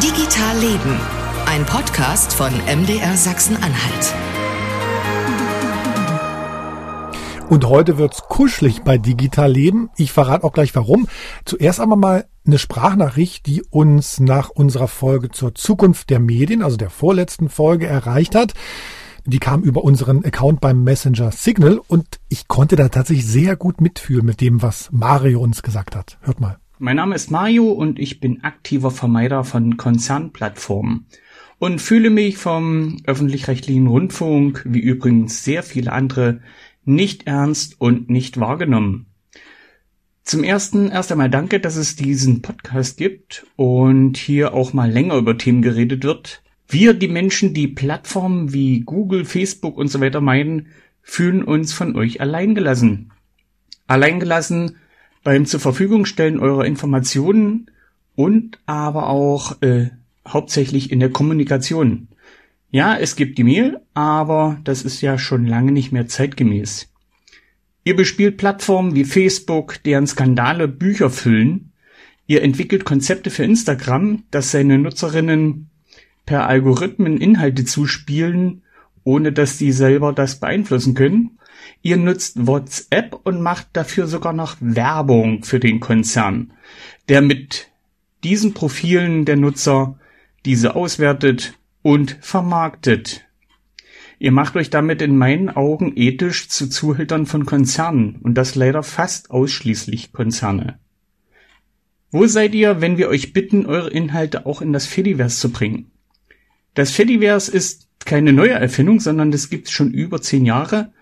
[0.00, 0.98] Digital Leben,
[1.44, 4.14] ein Podcast von MDR Sachsen-Anhalt.
[7.50, 9.90] Und heute wird's kuschelig bei Digital Leben.
[9.98, 11.08] Ich verrate auch gleich warum.
[11.44, 16.78] Zuerst einmal mal eine Sprachnachricht, die uns nach unserer Folge zur Zukunft der Medien, also
[16.78, 18.54] der vorletzten Folge, erreicht hat.
[19.26, 23.82] Die kam über unseren Account beim Messenger Signal und ich konnte da tatsächlich sehr gut
[23.82, 26.16] mitfühlen mit dem, was Mario uns gesagt hat.
[26.22, 26.61] Hört mal.
[26.84, 31.06] Mein Name ist Mario und ich bin aktiver Vermeider von Konzernplattformen
[31.60, 36.40] und fühle mich vom öffentlich-rechtlichen Rundfunk, wie übrigens sehr viele andere,
[36.84, 39.06] nicht ernst und nicht wahrgenommen.
[40.24, 45.18] Zum ersten erst einmal danke, dass es diesen Podcast gibt und hier auch mal länger
[45.18, 46.42] über Themen geredet wird.
[46.66, 50.66] Wir, die Menschen, die Plattformen wie Google, Facebook und so weiter meinen,
[51.00, 53.12] fühlen uns von euch alleingelassen.
[53.86, 54.78] Alleingelassen
[55.22, 57.70] beim zur Verfügung stellen eurer Informationen
[58.14, 59.90] und aber auch äh,
[60.26, 62.08] hauptsächlich in der Kommunikation.
[62.70, 66.88] Ja, es gibt die Mail, aber das ist ja schon lange nicht mehr zeitgemäß.
[67.84, 71.72] Ihr bespielt Plattformen wie Facebook, deren Skandale Bücher füllen.
[72.26, 75.68] Ihr entwickelt Konzepte für Instagram, das seine Nutzerinnen
[76.24, 78.62] per Algorithmen Inhalte zuspielen,
[79.04, 81.38] ohne dass die selber das beeinflussen können.
[81.82, 86.52] Ihr nutzt WhatsApp und macht dafür sogar noch Werbung für den Konzern,
[87.08, 87.68] der mit
[88.22, 89.98] diesen Profilen der Nutzer
[90.44, 93.24] diese auswertet und vermarktet.
[94.20, 98.84] Ihr macht euch damit in meinen Augen ethisch zu Zuhältern von Konzernen und das leider
[98.84, 100.78] fast ausschließlich Konzerne.
[102.12, 105.90] Wo seid ihr, wenn wir euch bitten, eure Inhalte auch in das Fediverse zu bringen?
[106.74, 110.92] Das Fediverse ist keine neue Erfindung, sondern das gibt es schon über zehn Jahre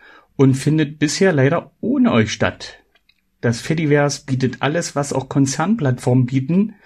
[0.40, 2.78] und findet bisher leider ohne euch statt.
[3.42, 6.76] Das Fediverse bietet alles, was auch Konzernplattformen bieten,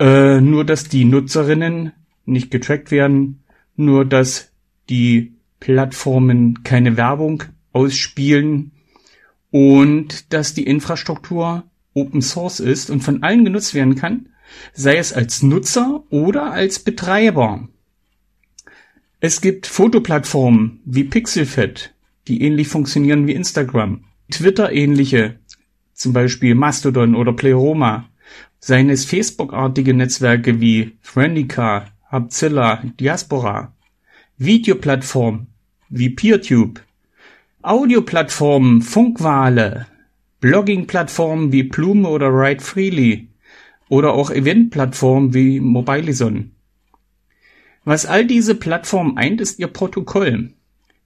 [0.00, 1.92] äh, nur dass die Nutzerinnen
[2.24, 3.44] nicht getrackt werden,
[3.76, 4.50] nur dass
[4.88, 7.42] die Plattformen keine Werbung
[7.74, 8.72] ausspielen
[9.50, 14.30] und dass die Infrastruktur Open Source ist und von allen genutzt werden kann,
[14.72, 17.68] sei es als Nutzer oder als Betreiber.
[19.20, 21.92] Es gibt Fotoplattformen wie Pixelfed,
[22.28, 24.04] die ähnlich funktionieren wie Instagram.
[24.30, 25.38] Twitter-ähnliche,
[25.92, 28.08] zum Beispiel Mastodon oder Pleroma,
[28.58, 33.72] seien es Facebook-artige Netzwerke wie Friendica, Hubzilla, Diaspora,
[34.38, 35.46] Videoplattformen
[35.88, 36.80] wie PeerTube,
[37.62, 39.86] Audioplattformen, Funkwale,
[40.40, 43.28] Blogging-Plattformen wie Plume oder Write Freely
[43.88, 46.52] oder auch Event-Plattformen wie Mobilison.
[47.84, 50.50] Was all diese Plattformen eint, ist ihr Protokoll.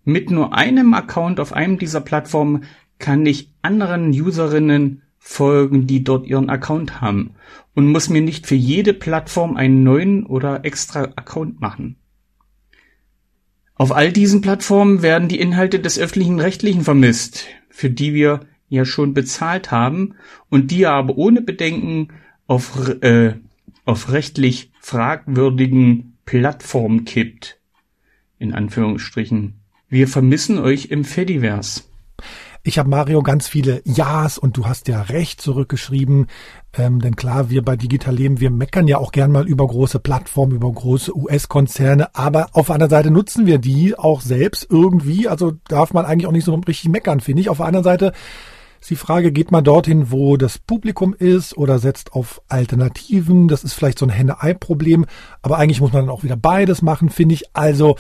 [0.05, 2.65] Mit nur einem Account auf einem dieser Plattformen
[2.99, 7.35] kann ich anderen Userinnen folgen, die dort ihren Account haben
[7.75, 11.97] und muss mir nicht für jede Plattform einen neuen oder extra Account machen.
[13.75, 18.85] Auf all diesen Plattformen werden die Inhalte des öffentlichen Rechtlichen vermisst, für die wir ja
[18.85, 20.15] schon bezahlt haben
[20.49, 22.09] und die aber ohne Bedenken
[22.47, 23.35] auf, äh,
[23.85, 27.59] auf rechtlich fragwürdigen Plattformen kippt.
[28.39, 29.60] In Anführungsstrichen.
[29.93, 31.83] Wir vermissen euch im Fediverse.
[32.63, 36.29] Ich habe Mario ganz viele Ja's und du hast ja recht zurückgeschrieben.
[36.79, 39.99] Ähm, denn klar, wir bei Digital Leben, wir meckern ja auch gern mal über große
[39.99, 45.27] Plattformen, über große US-Konzerne, aber auf anderen Seite nutzen wir die auch selbst irgendwie.
[45.27, 47.49] Also darf man eigentlich auch nicht so richtig meckern, finde ich.
[47.49, 48.13] Auf der anderen Seite
[48.81, 53.49] ist die Frage, geht man dorthin, wo das Publikum ist oder setzt auf Alternativen?
[53.49, 55.07] Das ist vielleicht so ein Henne-Ei-Problem,
[55.43, 57.57] aber eigentlich muss man dann auch wieder beides machen, finde ich.
[57.57, 57.97] Also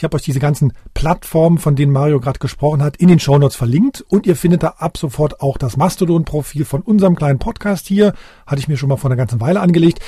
[0.00, 3.54] ich habe euch diese ganzen Plattformen, von denen Mario gerade gesprochen hat, in den Shownotes
[3.54, 8.14] verlinkt und ihr findet da ab sofort auch das Mastodon-Profil von unserem kleinen Podcast hier.
[8.46, 10.00] Hatte ich mir schon mal vor einer ganzen Weile angelegt.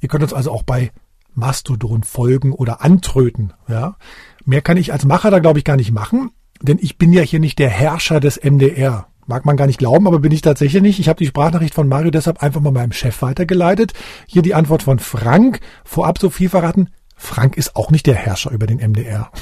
[0.00, 0.90] Ihr könnt uns also auch bei
[1.34, 3.52] Mastodon folgen oder antröten.
[3.68, 3.98] Ja,
[4.44, 7.22] mehr kann ich als Macher da glaube ich gar nicht machen, denn ich bin ja
[7.22, 9.06] hier nicht der Herrscher des MDR.
[9.28, 10.98] Mag man gar nicht glauben, aber bin ich tatsächlich nicht.
[10.98, 13.92] Ich habe die Sprachnachricht von Mario deshalb einfach mal meinem Chef weitergeleitet.
[14.26, 15.60] Hier die Antwort von Frank.
[15.84, 16.90] Vorab so viel verraten.
[17.16, 19.32] Frank ist auch nicht der Herrscher über den MDR.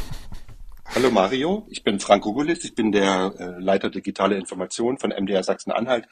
[0.94, 5.42] Hallo Mario, ich bin Frank Gugulis, ich bin der äh, Leiter digitale Information von MDR
[5.42, 6.06] Sachsen-Anhalt,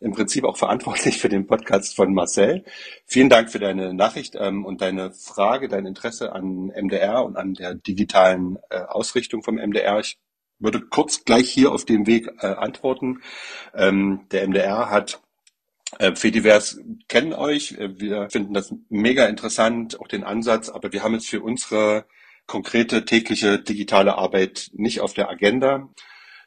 [0.00, 2.64] im Prinzip auch verantwortlich für den Podcast von Marcel.
[3.06, 7.54] Vielen Dank für deine Nachricht ähm, und deine Frage, dein Interesse an MDR und an
[7.54, 10.00] der digitalen äh, Ausrichtung vom MDR.
[10.00, 10.18] Ich
[10.58, 13.20] würde kurz gleich hier auf dem Weg äh, antworten.
[13.74, 15.20] Ähm, der MDR hat
[15.98, 17.72] äh, Fediverse kennen euch.
[17.72, 22.06] Äh, wir finden das mega interessant, auch den Ansatz, aber wir haben es für unsere
[22.46, 25.88] konkrete tägliche digitale Arbeit nicht auf der Agenda.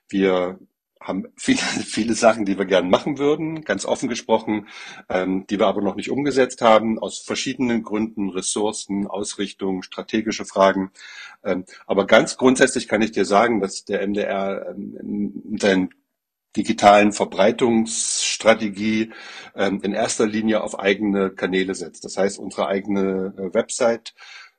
[0.07, 0.59] Wir
[1.01, 4.67] haben viele, viele Sachen, die wir gerne machen würden, ganz offen gesprochen,
[5.09, 10.91] ähm, die wir aber noch nicht umgesetzt haben, aus verschiedenen Gründen, Ressourcen, Ausrichtung, strategische Fragen.
[11.43, 15.89] Ähm, aber ganz grundsätzlich kann ich dir sagen, dass der MDR ähm, in seinen
[16.55, 19.11] digitalen Verbreitungsstrategie
[19.55, 22.05] ähm, in erster Linie auf eigene Kanäle setzt.
[22.05, 24.13] Das heißt, unsere eigene äh, Website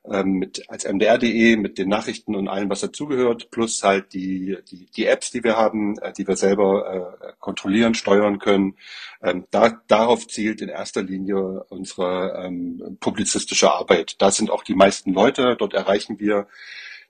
[0.09, 4.87] ähm, mit als mdr.de mit den Nachrichten und allem, was dazugehört, plus halt die, die,
[4.87, 8.77] die Apps, die wir haben, äh, die wir selber äh, kontrollieren, steuern können.
[9.21, 14.15] Ähm, da, darauf zielt in erster Linie unsere ähm, publizistische Arbeit.
[14.21, 15.55] Da sind auch die meisten Leute.
[15.57, 16.47] Dort erreichen wir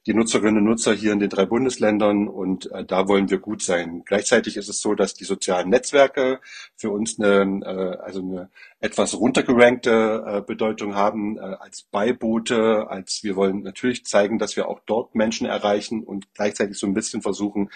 [0.07, 3.61] die Nutzerinnen und Nutzer hier in den drei Bundesländern und äh, da wollen wir gut
[3.61, 4.01] sein.
[4.05, 6.39] Gleichzeitig ist es so, dass die sozialen Netzwerke
[6.75, 8.49] für uns eine, äh, also eine
[8.79, 14.67] etwas runtergerankte äh, Bedeutung haben äh, als Beiboote, als wir wollen natürlich zeigen, dass wir
[14.67, 17.69] auch dort Menschen erreichen und gleichzeitig so ein bisschen versuchen,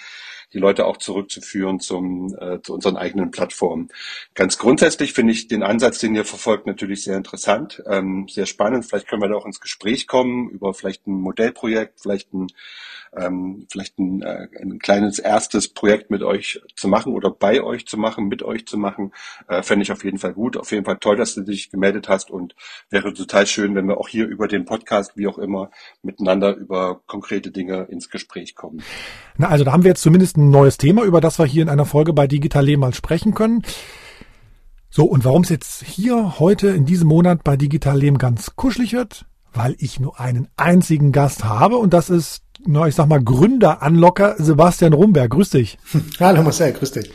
[0.53, 3.89] die Leute auch zurückzuführen zum, äh, zu unseren eigenen Plattformen.
[4.33, 8.85] Ganz grundsätzlich finde ich den Ansatz, den ihr verfolgt, natürlich sehr interessant, ähm, sehr spannend.
[8.85, 12.47] Vielleicht können wir da auch ins Gespräch kommen über vielleicht ein Modellprojekt, vielleicht ein
[13.17, 17.85] ähm, vielleicht ein, äh, ein kleines erstes Projekt mit euch zu machen oder bei euch
[17.87, 19.11] zu machen, mit euch zu machen,
[19.47, 20.57] äh, fände ich auf jeden Fall gut.
[20.57, 22.55] Auf jeden Fall toll, dass du dich gemeldet hast und
[22.89, 25.71] wäre total schön, wenn wir auch hier über den Podcast, wie auch immer,
[26.01, 28.81] miteinander über konkrete Dinge ins Gespräch kommen.
[29.37, 31.69] Na, also da haben wir jetzt zumindest ein neues Thema, über das wir hier in
[31.69, 33.63] einer Folge bei Digital Leben mal sprechen können.
[34.89, 38.93] So, und warum es jetzt hier heute in diesem Monat bei Digital Leben ganz kuschelig
[38.93, 43.23] wird, weil ich nur einen einzigen Gast habe und das ist na, ich sag mal,
[43.23, 45.31] Gründer-Anlocker Sebastian Rumberg.
[45.31, 45.77] Grüß dich.
[46.19, 47.11] Hallo Marcel, grüß dich.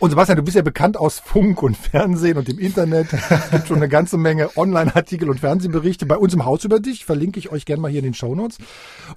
[0.00, 3.12] Und Sebastian, du bist ja bekannt aus Funk und Fernsehen und dem Internet.
[3.12, 7.04] Es gibt schon eine ganze Menge Online-Artikel und Fernsehberichte bei uns im Haus über dich.
[7.04, 8.58] Verlinke ich euch gerne mal hier in den Shownotes.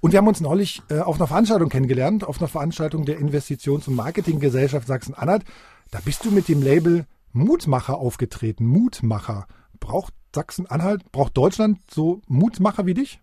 [0.01, 3.87] Und wir haben uns neulich äh, auf einer Veranstaltung kennengelernt, auf einer Veranstaltung der Investitions-
[3.87, 5.43] und Marketinggesellschaft Sachsen-Anhalt.
[5.91, 8.65] Da bist du mit dem Label Mutmacher aufgetreten.
[8.65, 9.45] Mutmacher.
[9.79, 13.19] Braucht Sachsen-Anhalt, braucht Deutschland so Mutmacher wie dich?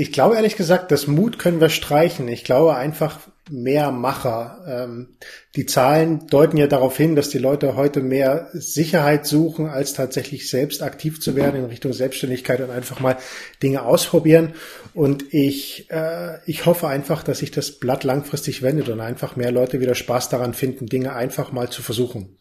[0.00, 2.28] Ich glaube ehrlich gesagt, das Mut können wir streichen.
[2.28, 3.18] Ich glaube einfach
[3.50, 4.64] mehr Macher.
[4.68, 5.16] Ähm,
[5.56, 10.48] die Zahlen deuten ja darauf hin, dass die Leute heute mehr Sicherheit suchen, als tatsächlich
[10.48, 13.16] selbst aktiv zu werden in Richtung Selbstständigkeit und einfach mal
[13.60, 14.54] Dinge ausprobieren.
[14.94, 19.50] Und ich, äh, ich hoffe einfach, dass sich das Blatt langfristig wendet und einfach mehr
[19.50, 22.37] Leute wieder Spaß daran finden, Dinge einfach mal zu versuchen.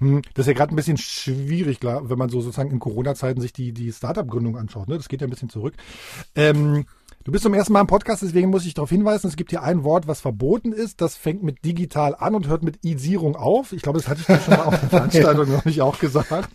[0.00, 3.40] Hm, das ist ja gerade ein bisschen schwierig, klar, wenn man so sozusagen in Corona-Zeiten
[3.40, 4.88] sich die, die Startup-Gründung anschaut.
[4.88, 4.96] Ne?
[4.96, 5.74] Das geht ja ein bisschen zurück.
[6.36, 6.84] Ähm,
[7.24, 9.62] du bist zum ersten Mal im Podcast, deswegen muss ich darauf hinweisen, es gibt hier
[9.62, 11.00] ein Wort, was verboten ist.
[11.00, 13.72] Das fängt mit digital an und hört mit Isierung auf.
[13.72, 16.50] Ich glaube, das hatte ich dir schon mal auf der Veranstaltung noch nicht auch gesagt.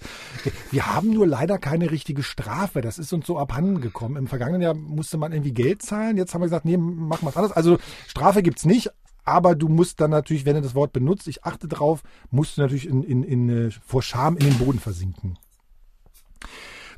[0.72, 2.80] Wir haben nur leider keine richtige Strafe.
[2.80, 4.16] Das ist uns so abhanden gekommen.
[4.16, 6.16] Im vergangenen Jahr musste man irgendwie Geld zahlen.
[6.16, 7.51] Jetzt haben wir gesagt, nee, machen wir es anders.
[7.51, 8.89] Also Strafe gibt's nicht,
[9.24, 12.62] aber du musst dann natürlich, wenn du das Wort benutzt, ich achte drauf, musst du
[12.62, 15.38] natürlich in, in, in, äh, vor Scham in den Boden versinken.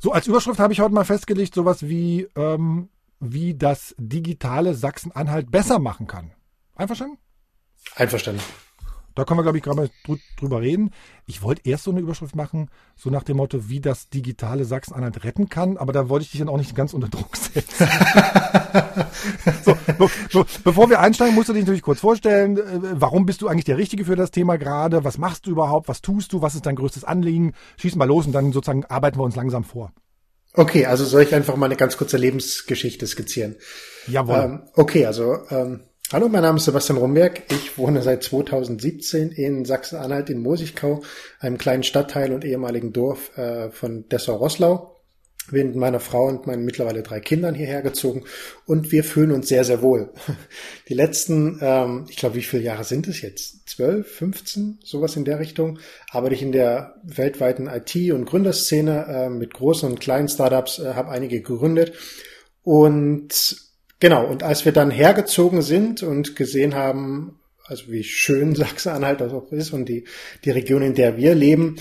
[0.00, 2.88] So, als Überschrift habe ich heute mal festgelegt, sowas wie, ähm,
[3.20, 6.32] wie das digitale Sachsen-Anhalt besser machen kann.
[6.74, 7.18] Einverstanden?
[7.94, 8.42] Einverstanden.
[9.16, 9.90] Da können wir, glaube ich, gerade mal
[10.38, 10.90] drüber reden.
[11.26, 15.24] Ich wollte erst so eine Überschrift machen, so nach dem Motto, wie das digitale Sachsen-Anhalt
[15.24, 17.88] retten kann, aber da wollte ich dich dann auch nicht ganz unter Druck setzen.
[19.64, 23.40] so, be be bevor wir einsteigen, musst du dich natürlich kurz vorstellen, äh, warum bist
[23.40, 25.02] du eigentlich der Richtige für das Thema gerade?
[25.02, 25.88] Was machst du überhaupt?
[25.88, 26.42] Was tust du?
[26.42, 27.54] Was ist dein größtes Anliegen?
[27.78, 29.92] Schieß mal los und dann sozusagen arbeiten wir uns langsam vor.
[30.52, 33.56] Okay, also soll ich einfach mal eine ganz kurze Lebensgeschichte skizzieren?
[34.06, 34.36] Jawohl.
[34.36, 35.80] Ähm, okay, also ähm,
[36.12, 37.42] Hallo, mein Name ist Sebastian Romberg.
[37.50, 41.02] Ich wohne seit 2017 in Sachsen-Anhalt in Mosigkau,
[41.40, 45.00] einem kleinen Stadtteil und ehemaligen Dorf äh, von Dessau-Rosslau.
[45.50, 48.22] Bin mit meiner Frau und meinen mittlerweile drei Kindern hierher gezogen
[48.66, 50.12] und wir fühlen uns sehr, sehr wohl.
[50.88, 53.68] Die letzten, ähm, ich glaube, wie viele Jahre sind es jetzt?
[53.70, 55.80] 12, 15, sowas in der Richtung,
[56.12, 60.94] arbeite ich in der weltweiten IT- und Gründerszene äh, mit großen und kleinen Startups, äh,
[60.94, 61.94] habe einige gegründet
[62.62, 63.65] und
[63.98, 69.50] Genau, und als wir dann hergezogen sind und gesehen haben, also wie schön Sachsen-Anhalt auch
[69.52, 70.04] ist und die,
[70.44, 71.76] die Region, in der wir leben,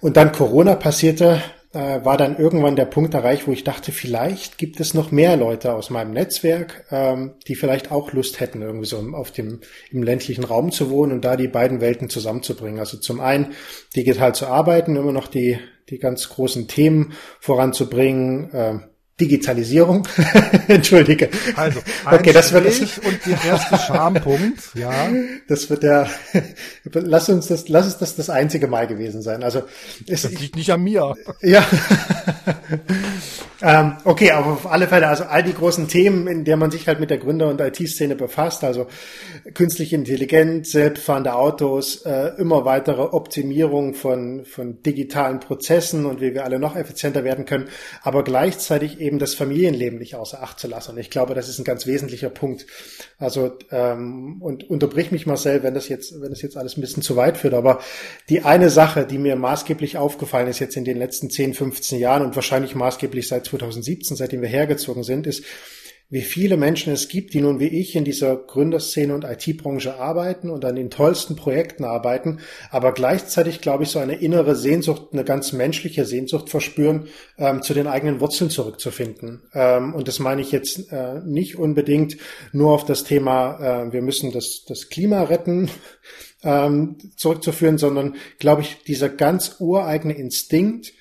[0.00, 1.40] und dann Corona passierte,
[1.72, 5.36] äh, war dann irgendwann der Punkt erreicht, wo ich dachte, vielleicht gibt es noch mehr
[5.36, 10.02] Leute aus meinem Netzwerk, ähm, die vielleicht auch Lust hätten, irgendwie so auf dem, im
[10.02, 12.80] ländlichen Raum zu wohnen und da die beiden Welten zusammenzubringen.
[12.80, 13.54] Also zum einen
[13.96, 18.78] digital zu arbeiten, immer noch die, die ganz großen Themen voranzubringen, äh,
[19.22, 20.08] Digitalisierung.
[20.68, 21.28] Entschuldige.
[21.54, 21.78] Also,
[22.10, 24.92] okay, das wird das, und der erste Schampunkt, ja.
[25.46, 26.08] Das wird der,
[26.92, 29.44] lass uns das, lass es das das einzige Mal gewesen sein.
[29.44, 29.62] Also,
[30.08, 31.14] es das liegt nicht an mir.
[31.40, 31.64] Ja.
[33.64, 36.88] Ähm, okay, aber auf alle Fälle, also all die großen Themen, in der man sich
[36.88, 38.88] halt mit der Gründer- und IT-Szene befasst, also
[39.54, 46.44] künstliche Intelligenz, selbstfahrende Autos, äh, immer weitere Optimierung von, von digitalen Prozessen und wie wir
[46.44, 47.68] alle noch effizienter werden können,
[48.02, 50.96] aber gleichzeitig eben das Familienleben nicht außer Acht zu lassen.
[50.98, 52.66] Ich glaube, das ist ein ganz wesentlicher Punkt.
[53.18, 57.02] Also ähm, und unterbrich mich Marcel, wenn das jetzt, wenn das jetzt alles ein bisschen
[57.02, 57.54] zu weit führt.
[57.54, 57.80] Aber
[58.28, 62.22] die eine Sache, die mir maßgeblich aufgefallen ist jetzt in den letzten 10, 15 Jahren
[62.22, 65.44] und wahrscheinlich maßgeblich seit 2017, seitdem wir hergezogen sind, ist,
[66.12, 70.50] wie viele Menschen es gibt, die nun wie ich in dieser Gründerszene und IT-Branche arbeiten
[70.50, 72.40] und an den tollsten Projekten arbeiten,
[72.70, 77.72] aber gleichzeitig, glaube ich, so eine innere Sehnsucht, eine ganz menschliche Sehnsucht verspüren, ähm, zu
[77.72, 79.44] den eigenen Wurzeln zurückzufinden.
[79.54, 82.18] Ähm, und das meine ich jetzt äh, nicht unbedingt
[82.52, 85.70] nur auf das Thema, äh, wir müssen das, das Klima retten,
[86.44, 90.92] ähm, zurückzuführen, sondern, glaube ich, dieser ganz ureigene Instinkt,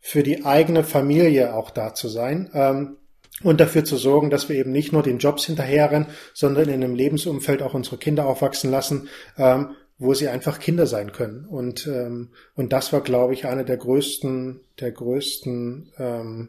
[0.00, 2.50] für die eigene Familie auch da zu sein.
[2.52, 2.96] Ähm,
[3.42, 6.94] und dafür zu sorgen, dass wir eben nicht nur den Jobs hinterherrennen, sondern in einem
[6.94, 11.44] Lebensumfeld auch unsere Kinder aufwachsen lassen, ähm, wo sie einfach Kinder sein können.
[11.44, 16.48] Und, ähm, und das war, glaube ich, eine der größten, der größten ähm,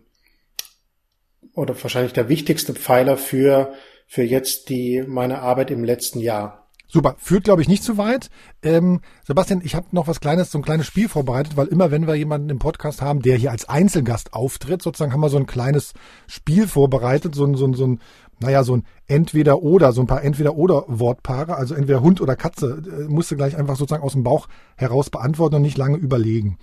[1.54, 3.74] oder wahrscheinlich der wichtigste Pfeiler für,
[4.08, 6.65] für jetzt die, meine Arbeit im letzten Jahr.
[6.88, 8.30] Super, führt glaube ich nicht zu weit.
[8.62, 12.08] Ähm, Sebastian, ich habe noch was Kleines, so ein kleines Spiel vorbereitet, weil immer wenn
[12.08, 15.48] wir jemanden im Podcast haben, der hier als Einzelgast auftritt, sozusagen haben wir so ein
[15.48, 15.94] kleines
[16.28, 18.00] Spiel vorbereitet, so ein, so ein, so ein
[18.40, 23.32] naja, so ein Entweder-Oder, so ein paar Entweder-Oder-Wortpaare, also entweder Hund oder Katze, äh, musst
[23.32, 26.58] du gleich einfach sozusagen aus dem Bauch heraus beantworten und nicht lange überlegen.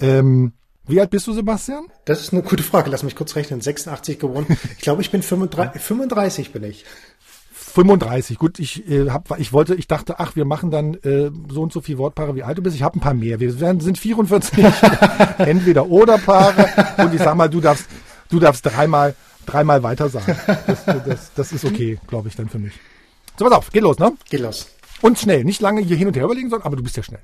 [0.00, 0.54] Ähm,
[0.86, 1.86] wie alt bist du, Sebastian?
[2.06, 2.90] Das ist eine gute Frage.
[2.90, 3.60] Lass mich kurz rechnen.
[3.60, 4.46] 86 geworden.
[4.76, 6.84] Ich glaube, ich bin 35, 35 bin ich.
[7.72, 8.38] 35.
[8.38, 11.72] Gut, ich äh, hab, ich wollte, ich dachte, ach, wir machen dann äh, so und
[11.72, 12.76] so viel Wortpaare, wie alt du bist.
[12.76, 13.40] Ich habe ein paar mehr.
[13.40, 14.64] Wir werden, sind 44
[15.38, 16.68] entweder oder Paare.
[16.98, 17.86] Und ich sag mal, du darfst,
[18.28, 19.14] du darfst dreimal,
[19.46, 20.36] dreimal weiter sagen.
[20.66, 22.74] Das, das, das ist okay, glaube ich, dann für mich.
[23.38, 24.12] So, pass auf, geht los, ne?
[24.28, 24.68] Geht los.
[25.00, 27.22] Und schnell, nicht lange hier hin und her überlegen sollen, aber du bist ja schnell.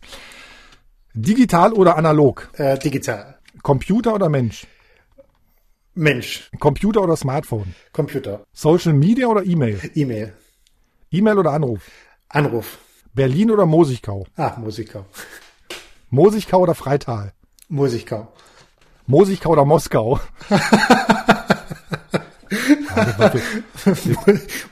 [1.12, 2.48] Digital oder analog?
[2.54, 3.38] Äh, digital.
[3.62, 4.66] Computer oder Mensch?
[5.94, 6.48] Mensch.
[6.60, 7.74] Computer oder Smartphone?
[7.92, 8.44] Computer.
[8.52, 9.80] Social Media oder E-Mail?
[9.94, 10.32] E-Mail.
[11.10, 11.82] E-Mail oder Anruf?
[12.28, 12.78] Anruf.
[13.14, 14.26] Berlin oder Mosigkau?
[14.36, 15.04] Ah, Mosigkau.
[16.10, 17.32] Mosigkau oder Freital?
[17.68, 18.28] Mosigkau.
[19.06, 20.20] Mosigkau oder Moskau?
[20.50, 20.58] ja,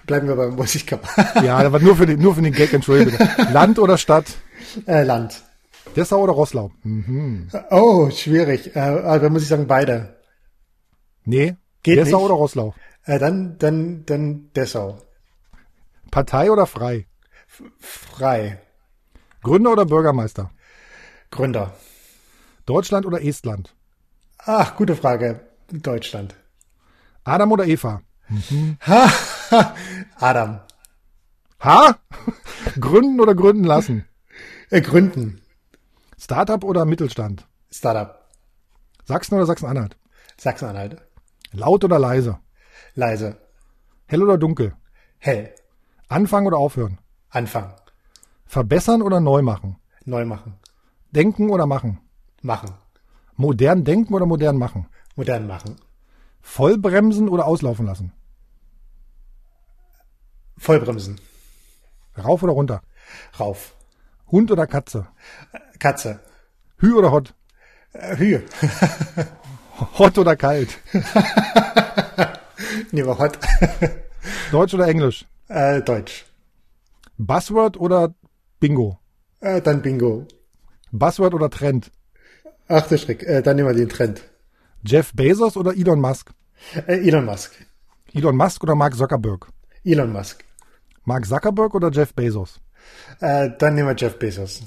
[0.07, 0.99] Bleiben wir beim Mosigkau.
[1.43, 3.52] ja, war nur für den, nur für den Gag, entschuldige bitte.
[3.52, 4.26] Land oder Stadt?
[4.87, 5.43] Äh, Land.
[5.95, 6.71] Dessau oder Rosslau?
[6.83, 7.49] Mhm.
[7.71, 8.76] Oh, schwierig.
[8.76, 10.16] Äh, also muss ich sagen, beide.
[11.25, 11.57] Nee.
[11.83, 12.26] Geht Dessau nicht.
[12.26, 12.75] oder Rosslau?
[13.05, 14.99] Äh, dann, dann, dann Dessau.
[16.16, 17.06] Partei oder frei?
[17.78, 18.58] Frei.
[19.42, 20.50] Gründer oder Bürgermeister?
[21.30, 21.75] Gründer.
[22.64, 23.75] Deutschland oder Estland?
[24.38, 25.46] Ach, gute Frage.
[25.70, 26.35] Deutschland.
[27.25, 28.00] Adam oder Eva?
[28.87, 29.12] Ha,
[29.50, 29.76] ha,
[30.18, 30.61] Adam.
[31.61, 31.99] Ha?
[32.80, 34.08] gründen oder gründen lassen?
[34.70, 35.42] Äh, Gründen.
[36.18, 37.46] Startup oder Mittelstand?
[37.70, 38.25] Startup.
[39.04, 39.99] Sachsen oder Sachsen-Anhalt?
[40.38, 40.96] Sachsen-Anhalt.
[41.52, 42.38] Laut oder leise?
[42.94, 43.37] Leise.
[44.06, 44.73] Hell oder dunkel?
[45.18, 45.52] Hell.
[46.08, 46.98] Anfangen oder aufhören?
[47.30, 47.75] Anfang.
[48.46, 49.76] Verbessern oder neu machen?
[50.04, 50.54] Neu machen.
[51.10, 51.98] Denken oder machen?
[52.42, 52.70] Machen.
[53.34, 54.86] Modern denken oder modern machen?
[55.16, 55.76] Modern machen.
[56.40, 58.12] Vollbremsen oder auslaufen lassen?
[60.56, 61.20] Vollbremsen.
[62.16, 62.82] Rauf oder runter?
[63.38, 63.75] Rauf.
[64.30, 65.08] Hund oder Katze?
[65.78, 66.20] Katze.
[66.78, 67.34] Hü oder hot?
[67.92, 68.42] Äh, Hühe.
[69.98, 70.78] Hot oder kalt?
[72.92, 73.38] Nehmen hot.
[74.50, 75.26] Deutsch oder Englisch?
[75.49, 76.25] Äh, Deutsch.
[77.19, 78.15] Buzzword oder
[78.61, 78.99] Bingo?
[79.41, 80.26] Äh, dann Bingo.
[80.93, 81.91] Buzzword oder Trend?
[82.69, 83.23] Ach der Schreck.
[83.23, 84.23] Äh, dann nehmen wir den Trend.
[84.85, 86.31] Jeff Bezos oder Elon Musk?
[86.87, 87.53] Äh, Elon Musk.
[88.12, 89.49] Elon Musk oder Mark Zuckerberg?
[89.85, 90.45] Elon Musk.
[91.05, 92.61] Mark Zuckerberg oder Jeff Bezos?
[93.21, 94.62] Äh, dann nehmen wir Jeff Bezos.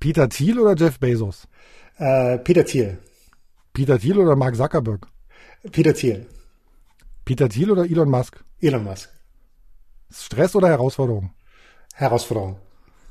[0.00, 1.46] Peter Thiel oder Jeff Bezos?
[1.96, 2.98] Äh, Peter Thiel.
[3.72, 5.06] Peter Thiel oder Mark Zuckerberg?
[5.72, 6.26] Peter Thiel.
[7.24, 8.42] Peter Thiel oder Elon Musk?
[8.60, 9.10] Elon Musk.
[10.10, 11.32] Stress oder Herausforderung?
[11.94, 12.56] Herausforderung.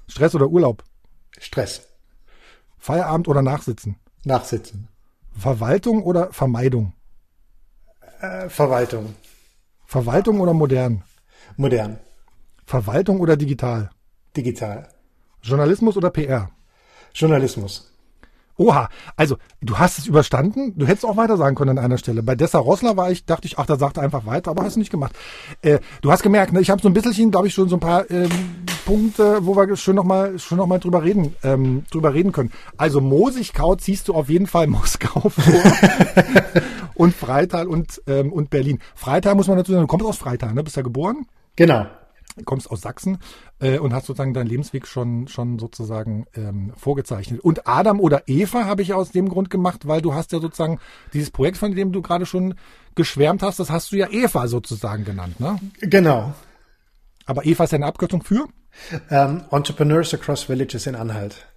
[0.07, 0.83] Stress oder Urlaub?
[1.39, 1.87] Stress.
[2.77, 3.97] Feierabend oder Nachsitzen?
[4.23, 4.87] Nachsitzen.
[5.37, 6.93] Verwaltung oder Vermeidung?
[8.21, 9.15] Äh, Verwaltung.
[9.85, 11.03] Verwaltung oder modern?
[11.55, 11.99] Modern.
[12.65, 13.89] Verwaltung oder digital?
[14.35, 14.89] Digital.
[15.41, 16.49] Journalismus oder PR?
[17.13, 17.91] Journalismus.
[18.57, 20.73] Oha, also du hast es überstanden.
[20.75, 22.23] Du hättest auch weiter sagen können an einer Stelle.
[22.23, 24.75] Bei Dessa Rossler war ich, dachte ich, ach, da sagt er einfach weiter, aber hast
[24.75, 25.15] du nicht gemacht.
[25.61, 27.79] Äh, du hast gemerkt, ne, ich habe so ein bisschen, glaube ich, schon so ein
[27.79, 28.31] paar ähm,
[28.85, 32.51] Punkte, wo wir schon noch mal, schon noch mal drüber reden, ähm, drüber reden können.
[32.77, 35.61] Also Mosigkau ziehst du auf jeden Fall Moskau vor.
[36.95, 38.79] und Freital und, ähm, und Berlin.
[38.95, 40.63] Freital muss man dazu sagen, du kommst aus Freital, ne?
[40.63, 41.27] Bist ja geboren?
[41.55, 41.85] Genau.
[42.37, 43.17] Du kommst aus Sachsen
[43.59, 47.39] äh, und hast sozusagen deinen Lebensweg schon, schon sozusagen ähm, vorgezeichnet.
[47.41, 50.79] Und Adam oder Eva habe ich aus dem Grund gemacht, weil du hast ja sozusagen
[51.13, 52.55] dieses Projekt, von dem du gerade schon
[52.95, 55.59] geschwärmt hast, das hast du ja Eva sozusagen genannt, ne?
[55.81, 56.33] Genau.
[57.25, 58.47] Aber Eva ist ja eine Abkürzung für?
[59.09, 61.47] Ähm, Entrepreneurs Across Villages in Anhalt.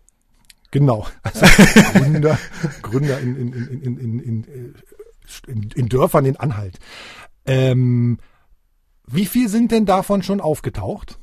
[0.70, 1.06] Genau.
[1.22, 1.46] Also
[1.94, 2.38] Gründer,
[2.82, 4.74] Gründer in, in, in, in, in, in,
[5.46, 6.78] in, in Dörfern in Anhalt.
[7.46, 8.18] Ähm,
[9.06, 11.18] wie viel sind denn davon schon aufgetaucht?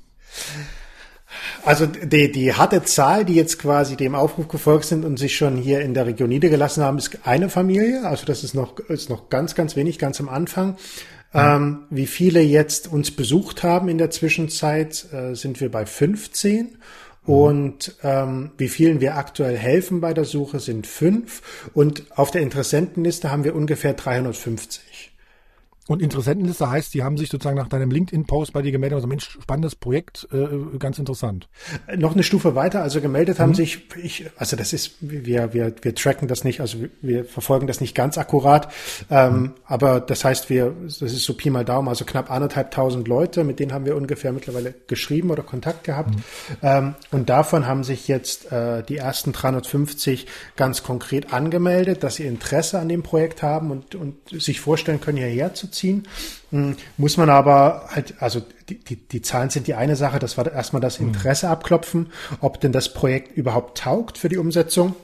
[1.65, 5.57] Also die, die harte Zahl, die jetzt quasi dem Aufruf gefolgt sind und sich schon
[5.57, 8.05] hier in der Region niedergelassen haben, ist eine Familie.
[8.05, 10.77] Also das ist noch, ist noch ganz, ganz wenig, ganz am Anfang.
[11.33, 11.39] Mhm.
[11.39, 16.77] Ähm, wie viele jetzt uns besucht haben in der Zwischenzeit, äh, sind wir bei 15.
[17.27, 17.33] Mhm.
[17.33, 21.69] Und ähm, wie vielen wir aktuell helfen bei der Suche, sind fünf.
[21.73, 24.81] Und auf der Interessentenliste haben wir ungefähr 350.
[25.87, 29.07] Und Interessentenliste heißt, die haben sich sozusagen nach deinem LinkedIn-Post bei dir gemeldet und also
[29.07, 31.47] Mensch, spannendes Projekt, äh, ganz interessant.
[31.95, 33.43] Noch eine Stufe weiter, also gemeldet mhm.
[33.43, 37.67] haben sich, ich, also das ist, wir, wir, wir tracken das nicht, also wir verfolgen
[37.67, 38.71] das nicht ganz akkurat,
[39.09, 39.53] ähm, mhm.
[39.65, 43.43] aber das heißt, wir, das ist so Pi mal Daumen, also knapp anderthalb tausend Leute,
[43.43, 46.15] mit denen haben wir ungefähr mittlerweile geschrieben oder Kontakt gehabt.
[46.15, 46.23] Mhm.
[46.63, 50.27] Ähm, und davon haben sich jetzt äh, die ersten 350
[50.57, 55.17] ganz konkret angemeldet, dass sie Interesse an dem Projekt haben und, und sich vorstellen können,
[55.17, 56.07] hierher zu ziehen.
[56.51, 60.37] Hm, muss man aber halt, also die, die, die Zahlen sind die eine Sache, das
[60.37, 60.97] war erstmal das.
[60.97, 64.95] Interesse abklopfen, ob denn das Projekt überhaupt taugt für die Umsetzung.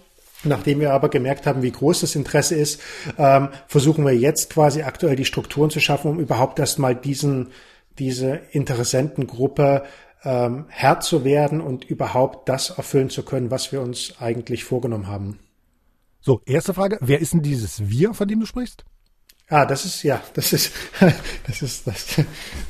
[0.44, 2.82] Nachdem wir aber gemerkt haben, wie groß das Interesse ist,
[3.18, 7.51] ähm, versuchen wir jetzt quasi aktuell die Strukturen zu schaffen, um überhaupt erstmal diesen,
[7.98, 9.84] diese Interessentengruppe
[10.25, 15.08] ähm, Herr zu werden und überhaupt das erfüllen zu können, was wir uns eigentlich vorgenommen
[15.08, 15.39] haben.
[16.20, 18.86] So, erste Frage, wer ist denn dieses Wir, von dem du sprichst?
[19.53, 20.72] Ah, das ist, ja, das ist,
[21.45, 22.07] das ist das,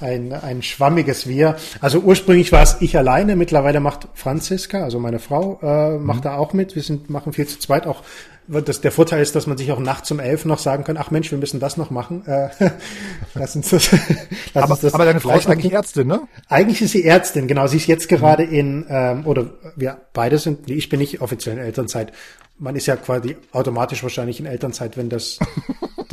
[0.01, 1.55] ein, ein schwammiges Wir.
[1.79, 6.23] Also ursprünglich war es ich alleine, mittlerweile macht Franziska, also meine Frau, äh, macht mhm.
[6.23, 6.75] da auch mit.
[6.75, 8.03] Wir sind, machen viel zu zweit auch.
[8.49, 11.09] Das, der Vorteil ist, dass man sich auch nachts um elf noch sagen kann, ach
[11.09, 12.25] Mensch, wir müssen das noch machen.
[12.27, 12.49] Äh,
[13.33, 13.89] lass uns das,
[14.53, 16.27] lass aber, uns das aber deine Frau ist eigentlich Ärztin, ne?
[16.49, 17.65] Eigentlich ist sie Ärztin, genau.
[17.67, 18.53] Sie ist jetzt gerade mhm.
[18.53, 22.11] in, ähm, oder wir beide sind, ich bin nicht offiziell in Elternzeit.
[22.59, 25.39] Man ist ja quasi automatisch wahrscheinlich in Elternzeit, wenn das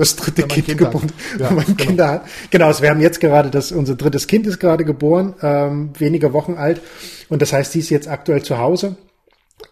[0.00, 1.76] das dritte Kind Kinder geboren, ja, wenn man genau.
[1.76, 2.24] Kinder hat.
[2.50, 6.32] Genau, also wir haben jetzt gerade das, unser drittes Kind ist gerade geboren, ähm, wenige
[6.32, 6.80] Wochen alt.
[7.28, 8.96] Und das heißt, sie ist jetzt aktuell zu Hause.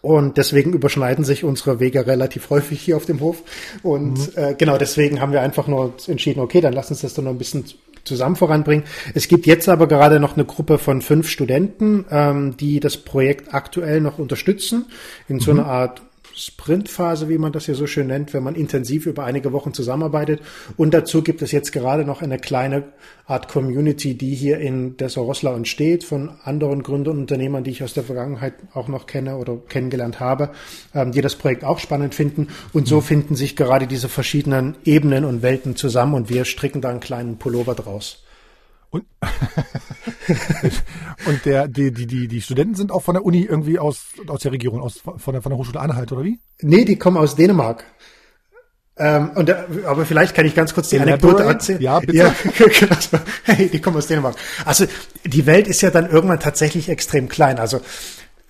[0.01, 3.41] Und deswegen überschneiden sich unsere Wege relativ häufig hier auf dem Hof.
[3.81, 4.41] Und mhm.
[4.41, 7.31] äh, genau deswegen haben wir einfach nur entschieden, okay, dann lass uns das doch noch
[7.31, 7.65] ein bisschen
[8.03, 8.85] zusammen voranbringen.
[9.15, 13.53] Es gibt jetzt aber gerade noch eine Gruppe von fünf Studenten, ähm, die das Projekt
[13.53, 14.85] aktuell noch unterstützen
[15.27, 15.59] in so mhm.
[15.59, 16.01] einer Art
[16.35, 20.41] Sprintphase, wie man das hier so schön nennt, wenn man intensiv über einige Wochen zusammenarbeitet.
[20.77, 22.83] Und dazu gibt es jetzt gerade noch eine kleine
[23.25, 27.93] Art Community, die hier in Dessau-Rosslau entsteht, von anderen Gründern und Unternehmern, die ich aus
[27.93, 30.51] der Vergangenheit auch noch kenne oder kennengelernt habe,
[30.93, 32.47] ähm, die das Projekt auch spannend finden.
[32.73, 33.03] Und so mhm.
[33.03, 37.37] finden sich gerade diese verschiedenen Ebenen und Welten zusammen und wir stricken da einen kleinen
[37.37, 38.23] Pullover draus.
[38.91, 39.05] Und,
[41.27, 44.41] und der, die, die, die, die Studenten sind auch von der Uni irgendwie aus, aus
[44.41, 46.39] der Region, aus, von der, von der Hochschule Anhalt, oder wie?
[46.61, 47.83] Nee, die kommen aus Dänemark.
[48.97, 49.49] Ähm, und,
[49.85, 51.81] aber vielleicht kann ich ganz kurz die Anekdote erzählen.
[51.81, 52.17] Ja, bitte.
[52.17, 52.35] Ja,
[53.43, 54.35] hey, die kommen aus Dänemark.
[54.65, 54.85] Also
[55.23, 57.59] die Welt ist ja dann irgendwann tatsächlich extrem klein.
[57.59, 57.79] Also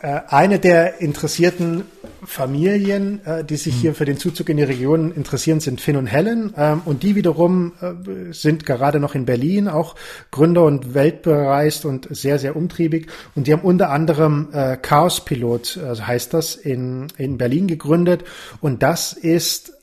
[0.02, 1.84] eine der interessierten
[2.24, 3.82] Familien, äh, die sich hm.
[3.82, 6.54] hier für den Zuzug in die Region interessieren, sind Finn und Helen.
[6.58, 9.96] Ähm, und die wiederum äh, sind gerade noch in Berlin, auch
[10.32, 13.08] Gründer und weltbereist und sehr, sehr umtriebig.
[13.36, 14.50] Und die haben unter anderem
[14.82, 18.24] Chaos Pilot, also heißt das, in, in Berlin gegründet.
[18.62, 19.74] Und das ist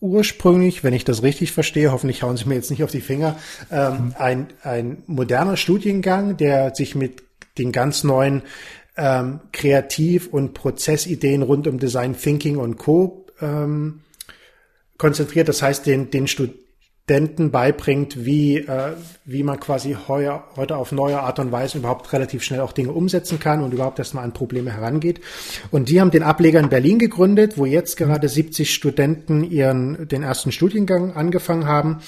[0.00, 3.36] ursprünglich, wenn ich das richtig verstehe, hoffentlich hauen Sie mir jetzt nicht auf die Finger,
[3.70, 4.14] ähm, hm.
[4.18, 7.22] ein, ein moderner Studiengang, der sich mit
[7.58, 8.42] den ganz neuen
[8.96, 13.26] ähm, Kreativ- und Prozessideen rund um Design Thinking und Co.
[13.40, 14.00] Ähm,
[14.98, 15.48] konzentriert.
[15.48, 18.92] Das heißt, den, den Studenten beibringt, wie, äh,
[19.24, 22.92] wie man quasi heuer, heute auf neue Art und Weise überhaupt relativ schnell auch Dinge
[22.92, 25.20] umsetzen kann und überhaupt erstmal an Probleme herangeht.
[25.70, 30.22] Und die haben den Ableger in Berlin gegründet, wo jetzt gerade 70 Studenten ihren, den
[30.22, 32.00] ersten Studiengang angefangen haben.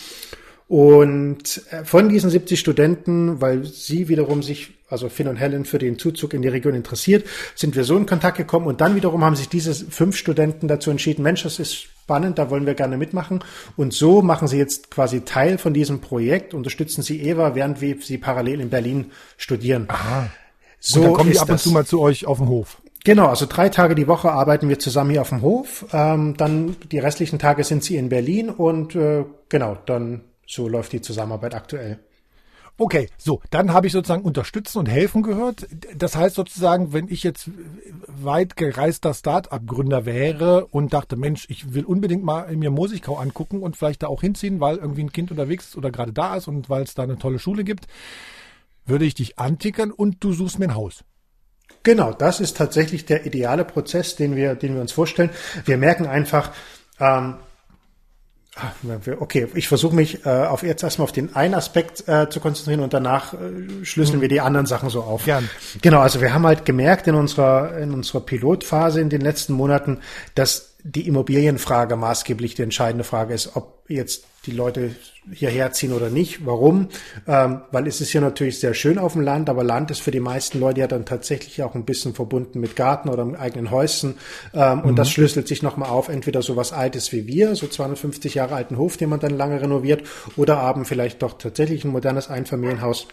[0.69, 5.79] Und äh, von diesen 70 Studenten, weil sie wiederum sich, also Finn und Helen, für
[5.79, 9.25] den Zuzug in die Region interessiert, sind wir so in Kontakt gekommen und dann wiederum
[9.25, 12.99] haben sich diese fünf Studenten dazu entschieden, Mensch, das ist spannend, da wollen wir gerne
[12.99, 13.43] mitmachen.
[13.77, 17.97] Und so machen sie jetzt quasi Teil von diesem Projekt, unterstützen sie Eva, während wir
[18.03, 19.07] sie parallel in Berlin
[19.39, 19.87] studieren.
[19.89, 20.29] Aha.
[20.81, 22.83] So und dann kommen die ab und zu mal zu euch auf den Hof.
[23.05, 25.87] Genau, also drei Tage die Woche arbeiten wir zusammen hier auf dem Hof.
[25.95, 30.93] Ähm, dann die restlichen Tage sind sie in Berlin und äh, genau, dann so läuft
[30.93, 32.01] die Zusammenarbeit aktuell.
[32.81, 35.67] Okay, so, dann habe ich sozusagen unterstützen und helfen gehört.
[35.97, 37.51] Das heißt sozusagen, wenn ich jetzt
[38.07, 43.77] weit gereister Start-up-Gründer wäre und dachte, Mensch, ich will unbedingt mal mir Mosigkau angucken und
[43.77, 46.71] vielleicht da auch hinziehen, weil irgendwie ein Kind unterwegs ist oder gerade da ist und
[46.71, 47.89] weil es da eine tolle Schule gibt,
[48.87, 51.03] würde ich dich antickern und du suchst mir ein Haus.
[51.83, 55.31] Genau, das ist tatsächlich der ideale Prozess, den wir, den wir uns vorstellen.
[55.65, 56.53] Wir merken einfach,
[57.01, 57.39] ähm,
[59.19, 62.81] okay, ich versuche mich äh, auf jetzt erstmal auf den einen Aspekt äh, zu konzentrieren
[62.81, 64.23] und danach äh, schlüsseln mhm.
[64.23, 65.25] wir die anderen Sachen so auf.
[65.25, 65.49] Gern.
[65.83, 69.99] Genau, also wir haben halt gemerkt in unserer in unserer Pilotphase in den letzten Monaten,
[70.35, 74.91] dass die Immobilienfrage maßgeblich die entscheidende Frage ist, ob jetzt die Leute
[75.31, 76.47] hierher ziehen oder nicht.
[76.47, 76.89] Warum?
[77.27, 80.11] Ähm, weil es ist ja natürlich sehr schön auf dem Land, aber Land ist für
[80.11, 83.71] die meisten Leute ja dann tatsächlich auch ein bisschen verbunden mit Garten oder mit eigenen
[83.71, 84.15] Häuschen.
[84.55, 84.85] Ähm, mhm.
[84.85, 88.55] Und das schlüsselt sich nochmal auf, entweder so was Altes wie wir, so 250 Jahre
[88.55, 90.03] alten Hof, den man dann lange renoviert,
[90.37, 93.09] oder haben vielleicht doch tatsächlich ein modernes Einfamilienhaus.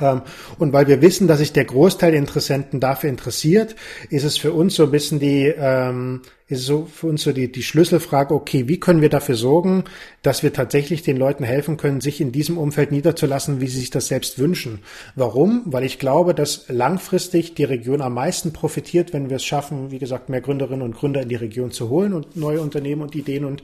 [0.00, 0.22] Ähm,
[0.58, 3.76] und weil wir wissen, dass sich der Großteil der Interessenten dafür interessiert,
[4.10, 7.52] ist es für uns so ein bisschen die, ähm, ist so für uns so die,
[7.52, 9.84] die Schlüsselfrage, okay, wie können wir dafür sorgen,
[10.22, 13.90] dass wir tatsächlich den Leuten helfen können, sich in diesem Umfeld niederzulassen, wie sie sich
[13.90, 14.80] das selbst wünschen.
[15.14, 15.62] Warum?
[15.66, 19.98] Weil ich glaube, dass langfristig die Region am meisten profitiert, wenn wir es schaffen, wie
[19.98, 23.44] gesagt, mehr Gründerinnen und Gründer in die Region zu holen und neue Unternehmen und Ideen
[23.44, 23.62] und,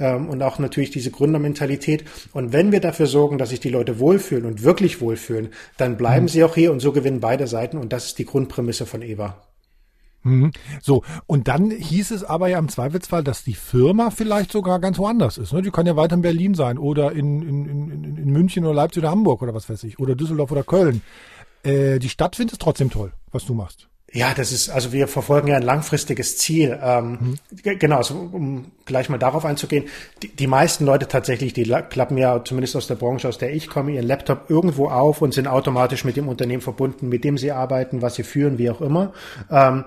[0.00, 2.04] ähm, und auch natürlich diese Gründermentalität.
[2.32, 6.24] Und wenn wir dafür sorgen, dass sich die Leute wohlfühlen und wirklich wohlfühlen, dann bleiben
[6.24, 6.28] mhm.
[6.28, 7.78] sie auch hier und so gewinnen beide Seiten.
[7.78, 9.53] Und das ist die Grundprämisse von EVA.
[10.24, 10.52] Mhm.
[10.82, 14.98] So, und dann hieß es aber ja im Zweifelsfall, dass die Firma vielleicht sogar ganz
[14.98, 15.52] woanders ist.
[15.52, 15.62] Ne?
[15.62, 19.02] Die kann ja weiter in Berlin sein oder in, in, in, in München oder Leipzig
[19.02, 21.02] oder Hamburg oder was weiß ich, oder Düsseldorf oder Köln.
[21.62, 23.88] Äh, die Stadt findet es trotzdem toll, was du machst.
[24.16, 26.78] Ja, das ist, also wir verfolgen ja ein langfristiges Ziel.
[26.80, 27.78] Ähm, mhm.
[27.80, 29.86] Genau, also um gleich mal darauf einzugehen,
[30.22, 33.68] die, die meisten Leute tatsächlich, die klappen ja zumindest aus der Branche, aus der ich
[33.68, 37.50] komme, ihren Laptop irgendwo auf und sind automatisch mit dem Unternehmen verbunden, mit dem sie
[37.50, 39.12] arbeiten, was sie führen, wie auch immer.
[39.50, 39.84] Ähm,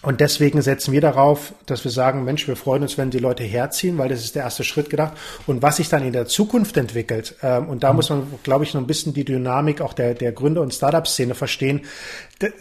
[0.00, 3.42] und deswegen setzen wir darauf, dass wir sagen, Mensch, wir freuen uns, wenn die Leute
[3.42, 5.14] herziehen, weil das ist der erste Schritt gedacht.
[5.48, 7.96] Und was sich dann in der Zukunft entwickelt, ähm, und da mhm.
[7.96, 11.34] muss man, glaube ich, noch ein bisschen die Dynamik auch der, der Gründer- und Startup-Szene
[11.34, 11.80] verstehen,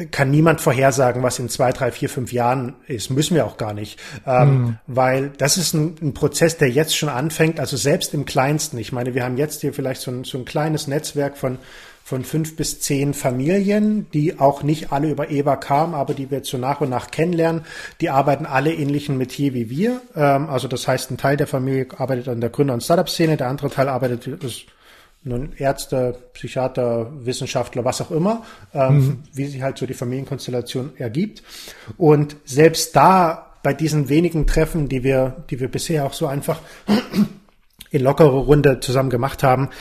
[0.10, 3.12] kann niemand vorhersagen, was in zwei, drei, vier, fünf Jahren ist.
[3.12, 4.00] Müssen wir auch gar nicht.
[4.26, 4.78] Ähm, mhm.
[4.88, 8.80] Weil das ist ein, ein, Prozess, der jetzt schon anfängt, also selbst im Kleinsten.
[8.80, 11.60] Ich meine, wir haben jetzt hier vielleicht so ein, so ein kleines Netzwerk von
[12.08, 16.42] von fünf bis zehn Familien, die auch nicht alle über EVA kamen, aber die wir
[16.42, 17.66] zu nach und nach kennenlernen.
[18.00, 20.00] Die arbeiten alle ähnlichen Metier wie wir.
[20.16, 23.50] Ähm, also das heißt, ein Teil der Familie arbeitet an der Gründer- und Startup-Szene, der
[23.50, 24.68] andere Teil arbeitet ist
[25.26, 29.24] nun Ärzte, Psychiater, Wissenschaftler, was auch immer, ähm, mhm.
[29.34, 31.44] wie sich halt so die Familienkonstellation ergibt.
[31.98, 36.62] Und selbst da bei diesen wenigen Treffen, die wir, die wir bisher auch so einfach
[37.92, 39.72] in lockerer Runde zusammen gemacht haben,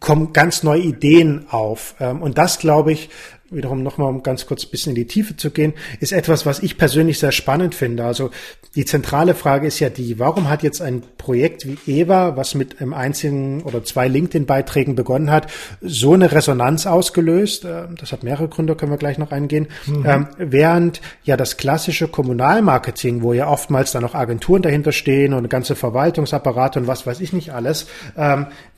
[0.00, 1.94] kommen ganz neue Ideen auf.
[2.00, 3.08] Ähm, und das, glaube ich,
[3.50, 6.60] wiederum nochmal, um ganz kurz ein bisschen in die Tiefe zu gehen, ist etwas, was
[6.60, 8.04] ich persönlich sehr spannend finde.
[8.04, 8.30] Also
[8.74, 12.80] die zentrale Frage ist ja die, warum hat jetzt ein Projekt wie Eva, was mit
[12.80, 17.64] einem einzigen oder zwei LinkedIn-Beiträgen begonnen hat, so eine Resonanz ausgelöst?
[17.64, 19.68] Ähm, das hat mehrere Gründe, können wir gleich noch eingehen.
[19.86, 20.04] Mhm.
[20.06, 25.48] Ähm, während ja das klassische Kommunalmarketing, wo ja oftmals dann noch Agenturen dahinter stehen und
[25.48, 27.86] ganze Verwaltungsapparate und was weiß ich nicht alles,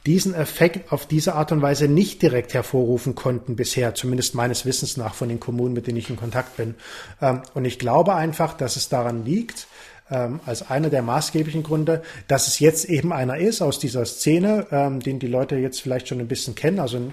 [0.09, 4.97] diesen Effekt auf diese Art und Weise nicht direkt hervorrufen konnten bisher, zumindest meines Wissens
[4.97, 6.77] nach von den Kommunen, mit denen ich in Kontakt bin.
[7.21, 9.67] Ähm, und ich glaube einfach, dass es daran liegt,
[10.11, 14.67] ähm, als einer der maßgeblichen Gründe, dass es jetzt eben einer ist aus dieser Szene,
[14.71, 17.13] ähm, den die Leute jetzt vielleicht schon ein bisschen kennen, also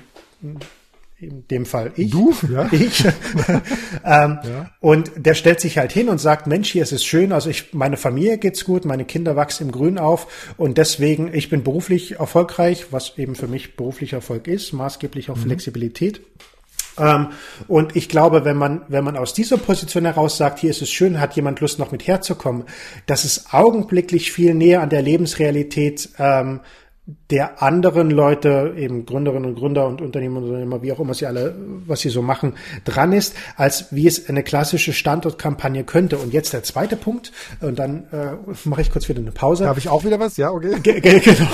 [1.26, 2.12] in dem Fall ich.
[2.12, 2.34] Du?
[2.52, 2.70] Ja.
[2.76, 3.06] Ich.
[4.04, 4.70] ähm, ja.
[4.80, 7.74] Und der stellt sich halt hin und sagt, Mensch, hier ist es schön, also ich,
[7.74, 12.20] meine Familie geht's gut, meine Kinder wachsen im Grün auf und deswegen, ich bin beruflich
[12.20, 15.42] erfolgreich, was eben für mich beruflicher Erfolg ist, maßgeblich auch mhm.
[15.42, 16.22] Flexibilität.
[16.98, 17.30] Ähm,
[17.68, 20.92] und ich glaube, wenn man, wenn man aus dieser Position heraus sagt, hier ist es
[20.92, 22.64] schön, hat jemand Lust noch mit herzukommen,
[23.06, 26.62] das ist augenblicklich viel näher an der Lebensrealität ähm,
[27.30, 31.28] der anderen Leute, eben Gründerinnen und Gründer und Unternehmer und Unternehmer, wie auch immer sie
[31.28, 36.18] alle, was sie so machen, dran ist, als wie es eine klassische Standortkampagne könnte.
[36.18, 39.68] Und jetzt der zweite Punkt, und dann äh, mache ich kurz wieder eine Pause.
[39.68, 40.38] Habe ich auch wieder was?
[40.38, 40.80] Ja, okay.
[40.80, 41.48] G genau.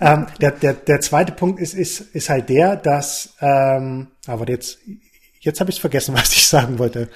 [0.00, 4.78] ähm, der, der, der zweite Punkt ist, ist, ist halt der, dass, ähm, aber jetzt,
[5.40, 7.10] jetzt habe ich vergessen, was ich sagen wollte.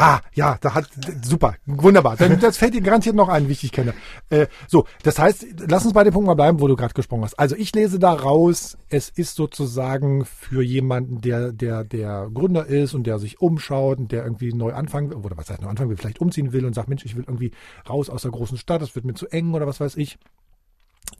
[0.00, 0.88] Ah, ja, da hat
[1.22, 2.16] super, wunderbar.
[2.16, 3.94] Dann, das fällt dir garantiert noch ein, wie ich dich kenne.
[4.30, 7.24] Äh, so, das heißt, lass uns bei dem Punkt mal bleiben, wo du gerade gesprochen
[7.24, 7.36] hast.
[7.36, 12.94] Also ich lese da raus, es ist sozusagen für jemanden, der der der Gründer ist
[12.94, 15.90] und der sich umschaut und der irgendwie neu anfangen will, oder was heißt neu anfangen
[15.90, 17.50] will, vielleicht umziehen will und sagt, Mensch, ich will irgendwie
[17.88, 20.16] raus aus der großen Stadt, das wird mir zu eng oder was weiß ich.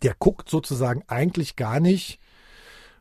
[0.05, 2.21] Der guckt sozusagen eigentlich gar nicht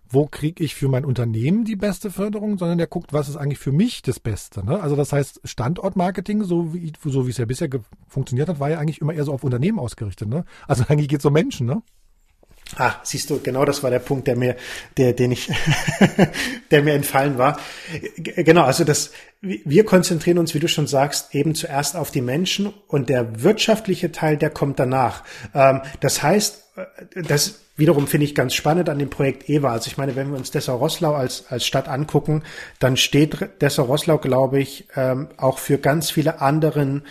[0.09, 3.59] wo kriege ich für mein Unternehmen die beste Förderung, sondern der guckt, was ist eigentlich
[3.59, 4.65] für mich das Beste.
[4.65, 4.79] Ne?
[4.79, 7.69] Also das heißt, Standortmarketing, so wie, so wie es ja bisher
[8.07, 10.29] funktioniert hat, war ja eigentlich immer eher so auf Unternehmen ausgerichtet.
[10.29, 10.45] Ne?
[10.67, 11.67] Also eigentlich geht es um Menschen.
[11.67, 11.81] Ne?
[12.75, 14.55] Ah, siehst du, genau das war der Punkt, der mir,
[14.97, 15.49] der, den ich,
[16.71, 17.59] der mir entfallen war.
[18.17, 22.73] Genau, also das, wir konzentrieren uns, wie du schon sagst, eben zuerst auf die Menschen
[22.87, 25.23] und der wirtschaftliche Teil, der kommt danach.
[25.53, 29.71] Ähm, das heißt, äh, das wiederum finde ich ganz spannend an dem Projekt EWA.
[29.71, 32.43] Also ich meine, wenn wir uns Dessau-Rosslau als, als Stadt angucken,
[32.79, 37.03] dann steht Dessau-Rosslau, glaube ich, ähm, auch für ganz viele anderen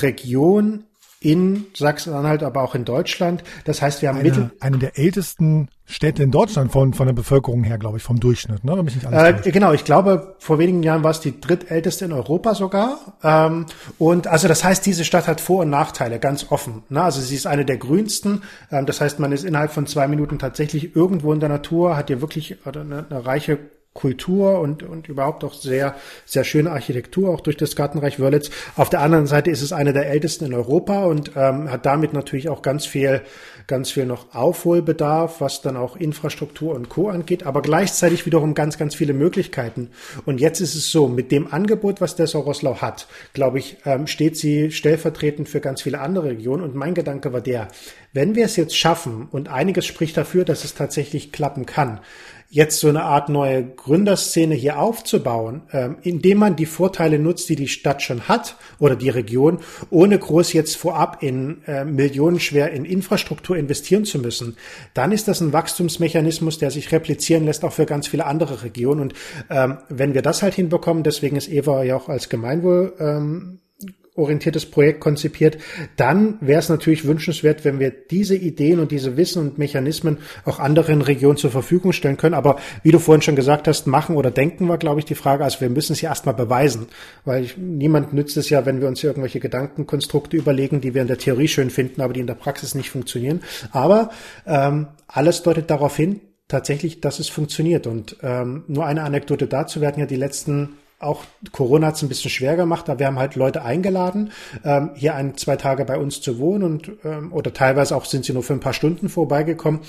[0.00, 0.84] Regionen
[1.24, 3.42] in Sachsen-Anhalt, aber auch in Deutschland.
[3.64, 4.50] Das heißt, wir haben eine, Mittel.
[4.60, 8.64] Eine der ältesten Städte in Deutschland von, von der Bevölkerung her, glaube ich, vom Durchschnitt,
[8.64, 8.76] ne?
[8.76, 12.04] Wenn mich nicht alles äh, genau, ich glaube, vor wenigen Jahren war es die drittälteste
[12.04, 12.98] in Europa sogar.
[13.22, 13.66] Ähm,
[13.98, 16.82] und also das heißt, diese Stadt hat Vor- und Nachteile, ganz offen.
[16.88, 17.02] Ne?
[17.02, 18.42] Also sie ist eine der grünsten.
[18.70, 22.08] Ähm, das heißt, man ist innerhalb von zwei Minuten tatsächlich irgendwo in der Natur, hat
[22.08, 23.58] hier wirklich eine, eine reiche
[23.94, 25.94] Kultur und, und überhaupt auch sehr,
[26.26, 28.50] sehr schöne Architektur, auch durch das Gartenreich Wörlitz.
[28.74, 32.12] Auf der anderen Seite ist es eine der ältesten in Europa und ähm, hat damit
[32.12, 33.22] natürlich auch ganz viel,
[33.68, 37.08] ganz viel noch Aufholbedarf, was dann auch Infrastruktur und Co.
[37.08, 39.90] angeht, aber gleichzeitig wiederum ganz, ganz viele Möglichkeiten.
[40.26, 44.08] Und jetzt ist es so, mit dem Angebot, was der Soroslau hat, glaube ich, ähm,
[44.08, 46.64] steht sie stellvertretend für ganz viele andere Regionen.
[46.64, 47.68] Und mein Gedanke war der,
[48.12, 52.00] wenn wir es jetzt schaffen, und einiges spricht dafür, dass es tatsächlich klappen kann,
[52.54, 57.56] jetzt so eine Art neue Gründerszene hier aufzubauen, ähm, indem man die Vorteile nutzt, die
[57.56, 59.58] die Stadt schon hat oder die Region,
[59.90, 64.56] ohne groß jetzt vorab in äh, millionenschwer in Infrastruktur investieren zu müssen,
[64.94, 69.00] dann ist das ein Wachstumsmechanismus, der sich replizieren lässt auch für ganz viele andere Regionen.
[69.00, 69.14] Und
[69.50, 73.58] ähm, wenn wir das halt hinbekommen, deswegen ist Eva ja auch als Gemeinwohl ähm,
[74.16, 75.58] orientiertes Projekt konzipiert,
[75.96, 80.60] dann wäre es natürlich wünschenswert, wenn wir diese Ideen und diese Wissen und Mechanismen auch
[80.60, 82.34] anderen Regionen zur Verfügung stellen können.
[82.34, 85.42] Aber wie du vorhin schon gesagt hast, machen oder denken war, glaube ich, die Frage.
[85.42, 86.86] Also wir müssen es ja erstmal beweisen,
[87.24, 91.02] weil ich, niemand nützt es ja, wenn wir uns hier irgendwelche Gedankenkonstrukte überlegen, die wir
[91.02, 93.40] in der Theorie schön finden, aber die in der Praxis nicht funktionieren.
[93.72, 94.10] Aber
[94.46, 97.88] ähm, alles deutet darauf hin, tatsächlich, dass es funktioniert.
[97.88, 100.74] Und ähm, nur eine Anekdote dazu, wir hatten ja die letzten
[101.04, 104.32] auch Corona hat es ein bisschen schwer gemacht, aber wir haben halt Leute eingeladen,
[104.64, 108.24] ähm, hier ein, zwei Tage bei uns zu wohnen und ähm, oder teilweise auch sind
[108.24, 109.80] sie nur für ein paar Stunden vorbeigekommen,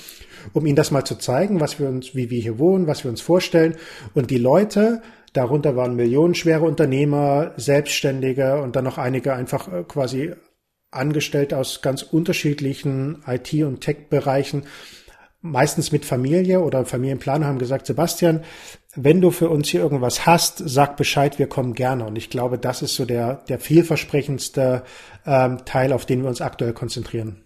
[0.52, 3.10] um ihnen das mal zu zeigen, was wir uns, wie wir hier wohnen, was wir
[3.10, 3.76] uns vorstellen.
[4.14, 5.02] Und die Leute,
[5.32, 10.32] darunter waren millionenschwere Unternehmer, Selbstständige und dann noch einige einfach äh, quasi
[10.90, 14.64] angestellt aus ganz unterschiedlichen IT- und Tech-Bereichen,
[15.50, 18.44] meistens mit Familie oder Familienplaner haben gesagt, Sebastian,
[18.94, 22.04] wenn du für uns hier irgendwas hast, sag Bescheid, wir kommen gerne.
[22.04, 24.82] Und ich glaube, das ist so der, der vielversprechendste
[25.26, 27.44] ähm, Teil, auf den wir uns aktuell konzentrieren.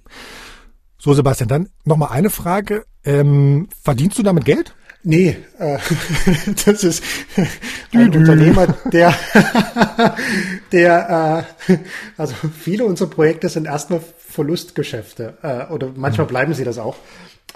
[0.99, 2.85] So, Sebastian, dann nochmal eine Frage.
[3.05, 4.75] Ähm, verdienst du damit Geld?
[5.03, 5.79] Nee, äh,
[6.67, 7.03] das ist
[7.93, 9.15] ein Unternehmer, der,
[10.73, 11.79] der, äh,
[12.19, 16.31] also viele unserer Projekte sind erstmal Verlustgeschäfte äh, oder manchmal mhm.
[16.31, 16.97] bleiben sie das auch.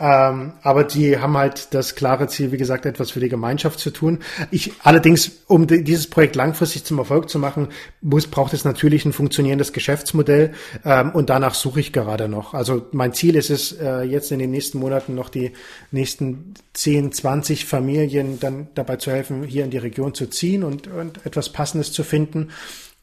[0.01, 3.91] Ähm, aber die haben halt das klare Ziel, wie gesagt, etwas für die Gemeinschaft zu
[3.91, 4.19] tun.
[4.51, 7.69] Ich allerdings, um dieses Projekt langfristig zum Erfolg zu machen,
[8.01, 10.53] muss braucht es natürlich ein funktionierendes Geschäftsmodell
[10.85, 12.55] ähm, und danach suche ich gerade noch.
[12.55, 15.53] Also mein Ziel ist es, äh, jetzt in den nächsten Monaten noch die
[15.93, 20.89] nächsten 10, 20 Familien dann dabei zu helfen, hier in die Region zu ziehen und,
[20.89, 22.51] und etwas Passendes zu finden.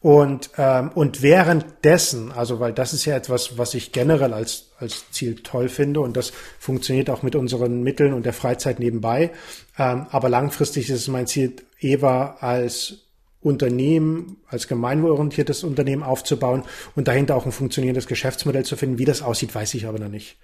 [0.02, 5.08] Und, ähm, und währenddessen, also weil das ist ja etwas, was ich generell als, als
[5.12, 9.30] Ziel toll finde und das funktioniert auch mit unseren Mitteln und der Freizeit nebenbei.
[9.78, 13.02] Ähm, aber langfristig ist es mein Ziel, Eva als
[13.40, 16.64] Unternehmen, als gemeinwohlorientiertes Unternehmen aufzubauen
[16.96, 18.98] und dahinter auch ein funktionierendes Geschäftsmodell zu finden.
[18.98, 20.36] Wie das aussieht, weiß ich aber noch nicht.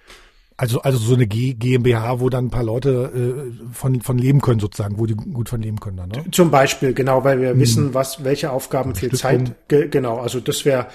[0.59, 4.41] Also, also so eine G GmbH, wo dann ein paar Leute äh, von, von leben
[4.41, 6.25] können sozusagen, wo die gut von leben können dann, ne?
[6.31, 7.59] Zum Beispiel, genau, weil wir hm.
[7.61, 10.87] wissen, was, welche Aufgaben viel Zeit, ge genau, also das wäre,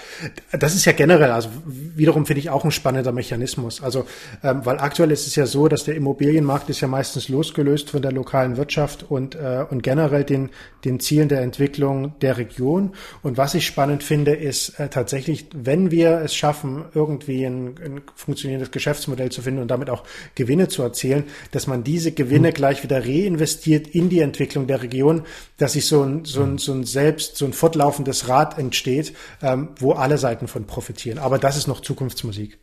[0.51, 3.81] das ist ja generell, also wiederum finde ich auch ein spannender Mechanismus.
[3.81, 4.05] Also,
[4.43, 8.03] ähm, weil aktuell ist es ja so, dass der Immobilienmarkt ist ja meistens losgelöst von
[8.03, 10.51] der lokalen Wirtschaft und, äh, und generell den,
[10.83, 12.91] den Zielen der Entwicklung der Region.
[13.23, 18.01] Und was ich spannend finde, ist äh, tatsächlich, wenn wir es schaffen, irgendwie ein, ein
[18.13, 20.03] funktionierendes Geschäftsmodell zu finden, finden und damit auch
[20.35, 22.53] Gewinne zu erzielen, dass man diese Gewinne mhm.
[22.53, 25.23] gleich wieder reinvestiert in die Entwicklung der Region,
[25.57, 29.69] dass sich so ein, so ein, so ein selbst, so ein fortlaufendes Rad entsteht, ähm,
[29.79, 31.17] wo alle Seiten von profitieren.
[31.17, 32.59] Aber das ist noch Zukunftsmusik.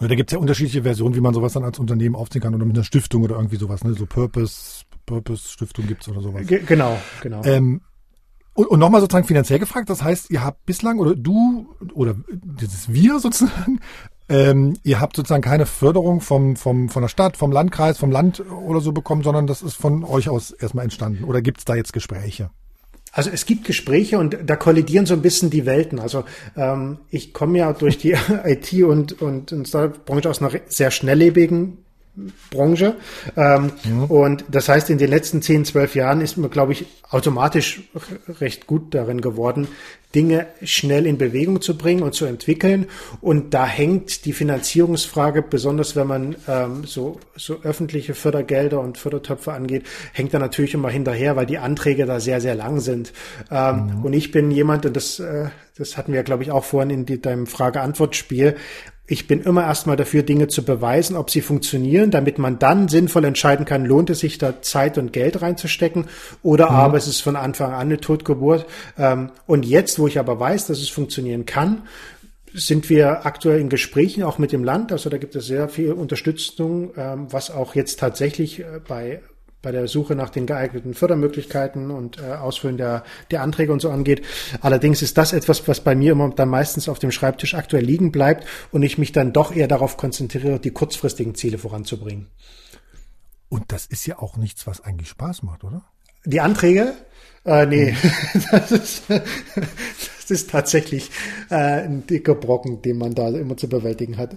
[0.00, 2.64] Da gibt es ja unterschiedliche Versionen, wie man sowas dann als Unternehmen aufziehen kann oder
[2.64, 3.94] mit einer Stiftung oder irgendwie sowas, ne?
[3.94, 6.46] So Purpose, Purpose Stiftung gibt's oder sowas.
[6.46, 7.42] G genau, genau.
[7.42, 7.80] Ähm,
[8.54, 12.74] und, und nochmal sozusagen finanziell gefragt, das heißt, ihr habt bislang oder du oder das
[12.74, 13.80] ist wir sozusagen,
[14.28, 18.42] ähm, ihr habt sozusagen keine Förderung vom, vom, von der Stadt, vom Landkreis, vom Land
[18.66, 21.24] oder so bekommen, sondern das ist von euch aus erstmal entstanden.
[21.24, 22.50] Oder gibt's da jetzt Gespräche?
[23.12, 25.98] Also es gibt Gespräche und da kollidieren so ein bisschen die Welten.
[25.98, 26.24] Also
[26.56, 31.78] ähm, ich komme ja durch die IT und, und, und Startup-Branche aus einer sehr schnelllebigen
[32.50, 32.96] Branche.
[33.36, 34.02] Ähm, ja.
[34.08, 37.82] Und das heißt, in den letzten 10, 12 Jahren ist man, glaube ich, automatisch
[38.40, 39.68] recht gut darin geworden,
[40.14, 42.86] Dinge schnell in Bewegung zu bringen und zu entwickeln.
[43.20, 49.52] Und da hängt die Finanzierungsfrage, besonders wenn man ähm, so, so öffentliche Fördergelder und Fördertöpfe
[49.52, 53.12] angeht, hängt da natürlich immer hinterher, weil die Anträge da sehr, sehr lang sind.
[53.50, 54.04] Ähm, mhm.
[54.06, 57.06] Und ich bin jemand, und das, äh, das hatten wir, glaube ich, auch vorhin in
[57.06, 58.56] die, deinem Frage-Antwort-Spiel,
[59.10, 63.24] ich bin immer erstmal dafür, Dinge zu beweisen, ob sie funktionieren, damit man dann sinnvoll
[63.24, 66.04] entscheiden kann, lohnt es sich da Zeit und Geld reinzustecken
[66.42, 66.76] oder mhm.
[66.76, 68.66] aber es ist von Anfang an eine Totgeburt.
[68.98, 71.82] Ähm, und jetzt, wo ich aber weiß, dass es funktionieren kann,
[72.52, 74.92] sind wir aktuell in Gesprächen auch mit dem Land.
[74.92, 79.22] Also da gibt es sehr viel Unterstützung, ähm, was auch jetzt tatsächlich äh, bei
[79.62, 83.90] bei der Suche nach den geeigneten Fördermöglichkeiten und äh, Ausfüllen der, der Anträge und so
[83.90, 84.22] angeht.
[84.60, 88.12] Allerdings ist das etwas, was bei mir immer dann meistens auf dem Schreibtisch aktuell liegen
[88.12, 92.28] bleibt und ich mich dann doch eher darauf konzentriere, die kurzfristigen Ziele voranzubringen.
[93.48, 95.84] Und das ist ja auch nichts, was eigentlich Spaß macht, oder?
[96.24, 96.92] Die Anträge?
[97.44, 98.44] Äh, nee, hm.
[98.50, 101.10] das, ist, das ist tatsächlich
[101.50, 104.36] äh, ein dicker Brocken, den man da immer zu bewältigen hat.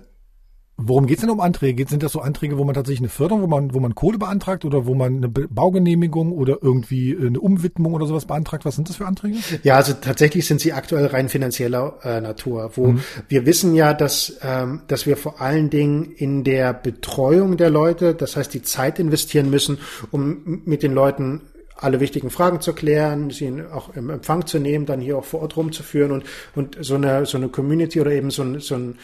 [0.78, 1.86] Worum geht's denn um Anträge?
[1.88, 4.66] Sind das so Anträge, wo man tatsächlich eine Förderung, wo man, wo man Kohle beantragt
[4.66, 8.66] oder wo man eine Baugenehmigung oder irgendwie eine Umwidmung oder sowas beantragt?
[8.66, 9.38] Was sind das für Anträge?
[9.64, 13.02] Ja, also tatsächlich sind sie aktuell rein finanzieller äh, Natur, wo mhm.
[13.28, 18.16] wir wissen ja, dass, ähm, dass wir vor allen Dingen in der Betreuung der Leute,
[18.16, 19.78] das heißt die Zeit investieren müssen,
[20.10, 21.42] um mit den Leuten
[21.82, 25.42] alle wichtigen Fragen zu klären, sie auch im Empfang zu nehmen, dann hier auch vor
[25.42, 26.24] Ort rumzuführen und,
[26.56, 29.00] und so eine, so eine Community oder eben so ein, so ein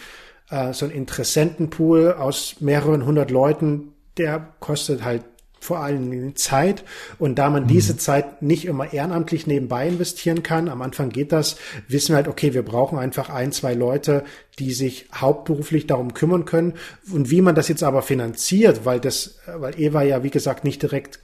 [0.50, 5.24] äh, so ein Interessentenpool aus mehreren hundert Leuten, der kostet halt
[5.60, 6.84] vor allen Dingen Zeit.
[7.20, 7.68] Und da man mhm.
[7.68, 11.58] diese Zeit nicht immer ehrenamtlich nebenbei investieren kann, am Anfang geht das,
[11.88, 14.24] wissen wir halt, okay, wir brauchen einfach ein, zwei Leute,
[14.60, 16.74] die sich hauptberuflich darum kümmern können.
[17.12, 20.82] Und wie man das jetzt aber finanziert, weil das, weil Eva ja, wie gesagt, nicht
[20.82, 21.22] direkt,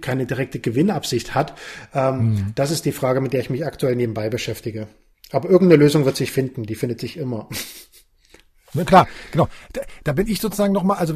[0.00, 1.54] keine direkte Gewinnabsicht hat,
[1.94, 2.52] ähm, mhm.
[2.54, 4.88] das ist die Frage, mit der ich mich aktuell nebenbei beschäftige.
[5.30, 7.48] Aber irgendeine Lösung wird sich finden, die findet sich immer.
[8.74, 9.48] Na klar, genau.
[9.72, 11.14] Da, da bin ich sozusagen nochmal, also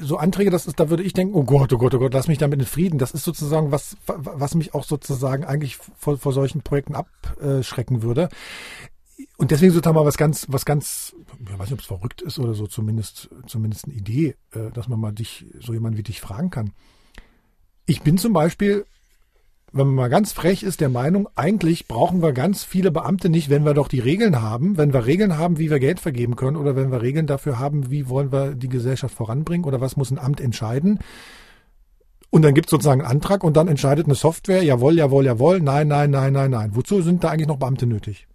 [0.00, 2.28] so Anträge, das ist, da würde ich denken, oh Gott, oh Gott, oh Gott, lass
[2.28, 2.98] mich damit in Frieden.
[2.98, 8.28] Das ist sozusagen was, was mich auch sozusagen eigentlich vor, vor solchen Projekten abschrecken würde.
[9.36, 12.38] Und deswegen sozusagen mal was ganz, was ganz, ich weiß nicht, ob es verrückt ist
[12.38, 16.20] oder so, zumindest, zumindest eine Idee, äh, dass man mal dich, so jemand wie dich
[16.20, 16.72] fragen kann.
[17.86, 18.84] Ich bin zum Beispiel
[19.72, 23.50] wenn man mal ganz frech ist, der Meinung, eigentlich brauchen wir ganz viele Beamte nicht,
[23.50, 26.56] wenn wir doch die Regeln haben, wenn wir Regeln haben, wie wir Geld vergeben können
[26.56, 30.10] oder wenn wir Regeln dafür haben, wie wollen wir die Gesellschaft voranbringen oder was muss
[30.10, 30.98] ein Amt entscheiden.
[32.30, 35.60] Und dann gibt es sozusagen einen Antrag und dann entscheidet eine Software, jawohl, jawohl, jawohl,
[35.60, 36.70] nein, nein, nein, nein, nein.
[36.74, 38.28] Wozu sind da eigentlich noch Beamte nötig?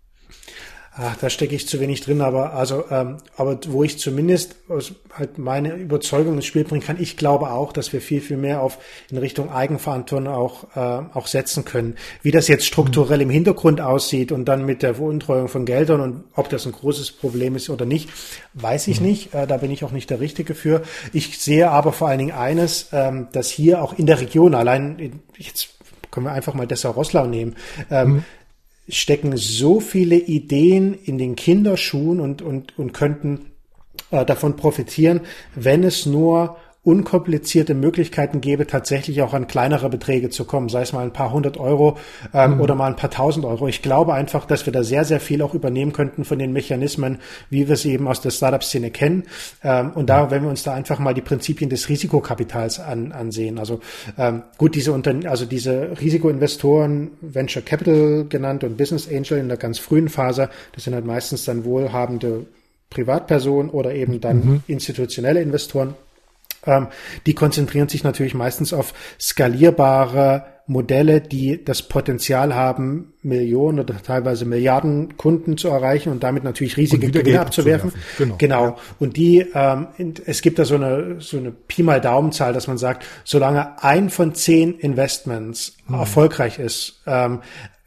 [0.97, 4.93] Ach, da stecke ich zu wenig drin, aber also, ähm, aber wo ich zumindest aus,
[5.13, 8.61] halt meine Überzeugung ins Spiel bringen kann, ich glaube auch, dass wir viel, viel mehr
[8.61, 8.77] auf
[9.11, 10.79] in Richtung Eigenverantwortung auch, äh,
[11.13, 11.95] auch setzen können.
[12.21, 16.23] Wie das jetzt strukturell im Hintergrund aussieht und dann mit der Veruntreuung von Geldern und
[16.33, 18.09] ob das ein großes Problem ist oder nicht,
[18.53, 19.07] weiß ich mhm.
[19.07, 19.33] nicht.
[19.33, 20.81] Äh, da bin ich auch nicht der Richtige für.
[21.11, 25.19] Ich sehe aber vor allen Dingen eines, ähm, dass hier auch in der Region, allein
[25.37, 25.71] jetzt
[26.09, 27.57] können wir einfach mal Dessau-Rosslau nehmen,
[27.91, 28.25] ähm, mhm
[28.87, 33.51] stecken so viele Ideen in den Kinderschuhen und, und, und könnten
[34.11, 35.21] äh, davon profitieren,
[35.55, 40.93] wenn es nur unkomplizierte Möglichkeiten gäbe, tatsächlich auch an kleinere Beträge zu kommen, sei es
[40.93, 41.97] mal ein paar hundert Euro
[42.31, 42.61] ähm, mhm.
[42.61, 43.67] oder mal ein paar tausend Euro.
[43.67, 47.17] Ich glaube einfach, dass wir da sehr, sehr viel auch übernehmen könnten von den Mechanismen,
[47.49, 49.23] wie wir sie eben aus der Startup-Szene kennen.
[49.63, 53.57] Ähm, und da, wenn wir uns da einfach mal die Prinzipien des Risikokapitals an, ansehen.
[53.57, 53.79] Also
[54.17, 59.57] ähm, gut, diese Unterne also diese Risikoinvestoren, Venture Capital genannt und Business Angel in der
[59.57, 62.45] ganz frühen Phase, das sind halt meistens dann wohlhabende
[62.91, 64.63] Privatpersonen oder eben dann mhm.
[64.67, 65.95] institutionelle Investoren
[66.65, 66.87] Ähm,
[67.25, 74.45] die konzentrieren sich natürlich meistens auf skalierbare Modelle, die das Potenzial haben, Millionen oder teilweise
[74.45, 77.93] Milliarden Kunden zu erreichen und damit natürlich riesige Gewinne abzuwerfen.
[78.17, 78.35] Genau.
[78.37, 78.65] genau.
[78.65, 78.75] Ja.
[78.97, 79.87] Und die, ähm,
[80.25, 84.09] es gibt da so eine, so eine Pi mal Daumenzahl, dass man sagt, solange ein
[84.09, 85.95] von zehn Investments hm.
[85.99, 87.41] erfolgreich ist, ähm,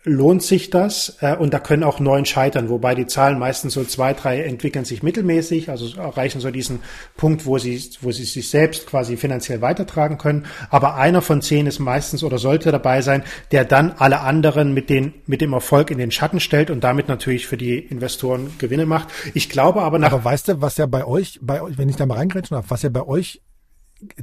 [0.04, 3.84] lohnt sich das äh, und da können auch neun scheitern, wobei die Zahlen meistens so
[3.84, 6.80] zwei, drei entwickeln sich mittelmäßig, also erreichen so diesen
[7.16, 10.46] Punkt, wo sie, wo sie sich selbst quasi finanziell weitertragen können.
[10.70, 14.88] Aber einer von zehn ist meistens oder sollte dabei sein, der dann alle anderen mit,
[14.88, 18.86] den, mit dem Erfolg in den Schatten stellt und damit natürlich für die Investoren Gewinne
[18.86, 19.08] macht.
[19.34, 20.12] Ich glaube aber nach.
[20.12, 22.66] Aber weißt du, was ja bei euch, bei euch, wenn ich da mal reingrätschen darf,
[22.68, 23.40] was ja bei euch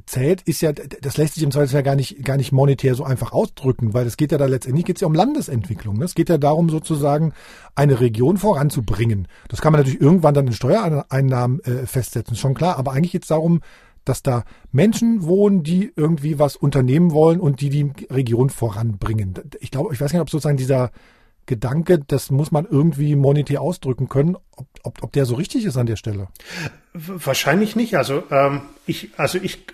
[0.05, 3.33] zählt, ist ja, das lässt sich im Zweifelsfall gar nicht, gar nicht monetär so einfach
[3.33, 5.97] ausdrücken, weil es geht ja da letztendlich geht's ja um Landesentwicklung.
[5.97, 6.05] Ne?
[6.05, 7.33] Es geht ja darum, sozusagen
[7.75, 9.27] eine Region voranzubringen.
[9.49, 12.77] Das kann man natürlich irgendwann dann in Steuereinnahmen äh, festsetzen, schon klar.
[12.77, 13.61] Aber eigentlich geht's darum,
[14.05, 19.33] dass da Menschen wohnen, die irgendwie was unternehmen wollen und die die Region voranbringen.
[19.59, 20.91] Ich glaube, ich weiß nicht, ob sozusagen dieser
[21.45, 25.77] Gedanke, das muss man irgendwie monetär ausdrücken können, ob, ob, ob der so richtig ist
[25.77, 26.27] an der Stelle.
[26.93, 27.97] Wahrscheinlich nicht.
[27.97, 29.65] Also ähm, ich, also ich,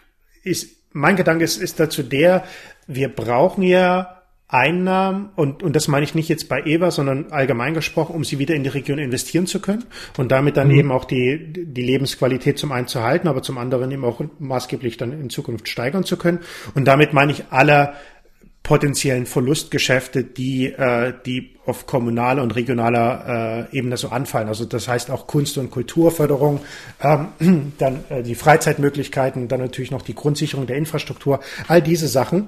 [0.43, 2.43] ist, mein Gedanke ist, ist dazu der,
[2.87, 7.73] wir brauchen ja Einnahmen, und, und das meine ich nicht jetzt bei EVA, sondern allgemein
[7.73, 9.85] gesprochen, um sie wieder in die Region investieren zu können
[10.17, 10.77] und damit dann mhm.
[10.77, 14.97] eben auch die, die Lebensqualität zum einen zu halten, aber zum anderen eben auch maßgeblich
[14.97, 16.39] dann in Zukunft steigern zu können.
[16.75, 17.93] Und damit meine ich alle
[18.63, 24.47] potenziellen Verlustgeschäfte, die, äh, die auf kommunaler und regionaler äh, Ebene so anfallen.
[24.47, 26.61] Also das heißt auch Kunst- und Kulturförderung,
[27.01, 32.47] ähm, dann äh, die Freizeitmöglichkeiten, dann natürlich noch die Grundsicherung der Infrastruktur, all diese Sachen.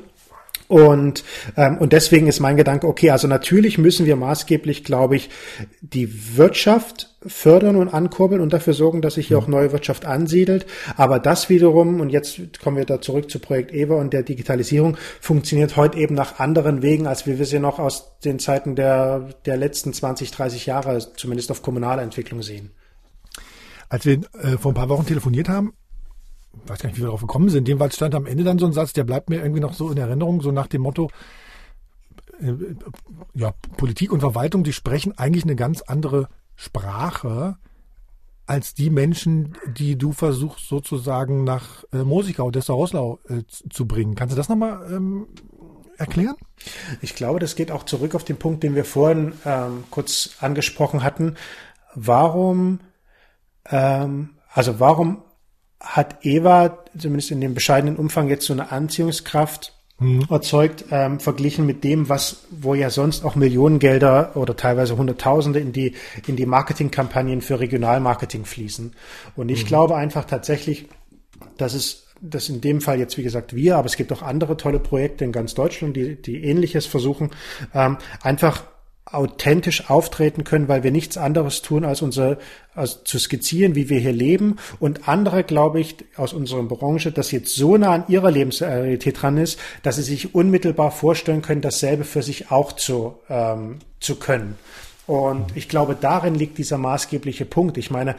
[0.67, 1.23] Und,
[1.57, 5.29] ähm, und deswegen ist mein Gedanke, okay, also natürlich müssen wir maßgeblich, glaube ich,
[5.81, 10.65] die Wirtschaft fördern und ankurbeln und dafür sorgen, dass sich hier auch neue Wirtschaft ansiedelt.
[10.97, 14.97] Aber das wiederum, und jetzt kommen wir da zurück zu Projekt EVA und der Digitalisierung,
[15.21, 19.57] funktioniert heute eben nach anderen Wegen, als wir sie noch aus den Zeiten der, der
[19.57, 22.71] letzten 20, 30 Jahre, zumindest auf kommunaler Entwicklung sehen.
[23.89, 25.73] Als wir äh, vor ein paar Wochen telefoniert haben,
[26.65, 27.67] weiß gar nicht, wie wir darauf gekommen sind.
[27.67, 29.97] Jedenfalls stand am Ende dann so ein Satz, der bleibt mir irgendwie noch so in
[29.97, 31.09] Erinnerung, so nach dem Motto,
[32.39, 32.53] äh,
[33.33, 37.57] ja, Politik und Verwaltung, die sprechen eigentlich eine ganz andere Sprache
[38.45, 44.15] als die Menschen, die du versuchst sozusagen nach äh, Mosikau, Dessau-Rosslau äh, zu bringen.
[44.15, 45.27] Kannst du das nochmal ähm,
[45.97, 46.35] erklären?
[47.01, 51.03] Ich glaube, das geht auch zurück auf den Punkt, den wir vorhin ähm, kurz angesprochen
[51.03, 51.35] hatten.
[51.95, 52.79] Warum,
[53.65, 55.21] ähm, also warum
[55.83, 60.25] hat Eva, zumindest in dem bescheidenen Umfang, jetzt so eine Anziehungskraft mhm.
[60.29, 65.73] erzeugt, ähm, verglichen mit dem, was, wo ja sonst auch Millionengelder oder teilweise Hunderttausende in
[65.73, 65.93] die,
[66.25, 68.93] in die Marketingkampagnen für Regionalmarketing fließen.
[69.35, 69.67] Und ich mhm.
[69.67, 70.87] glaube einfach tatsächlich,
[71.57, 74.55] dass es das in dem Fall jetzt, wie gesagt, wir, aber es gibt auch andere
[74.55, 77.31] tolle Projekte in ganz Deutschland, die, die Ähnliches versuchen,
[77.73, 78.63] ähm, einfach
[79.05, 82.37] authentisch auftreten können, weil wir nichts anderes tun, als unser
[82.73, 84.55] als zu skizzieren, wie wir hier leben.
[84.79, 89.37] Und andere, glaube ich, aus unserer Branche, das jetzt so nah an ihrer Lebensrealität dran
[89.37, 94.57] ist, dass sie sich unmittelbar vorstellen können, dasselbe für sich auch zu, ähm, zu können.
[95.05, 97.77] Und ich glaube, darin liegt dieser maßgebliche Punkt.
[97.77, 98.15] Ich meine,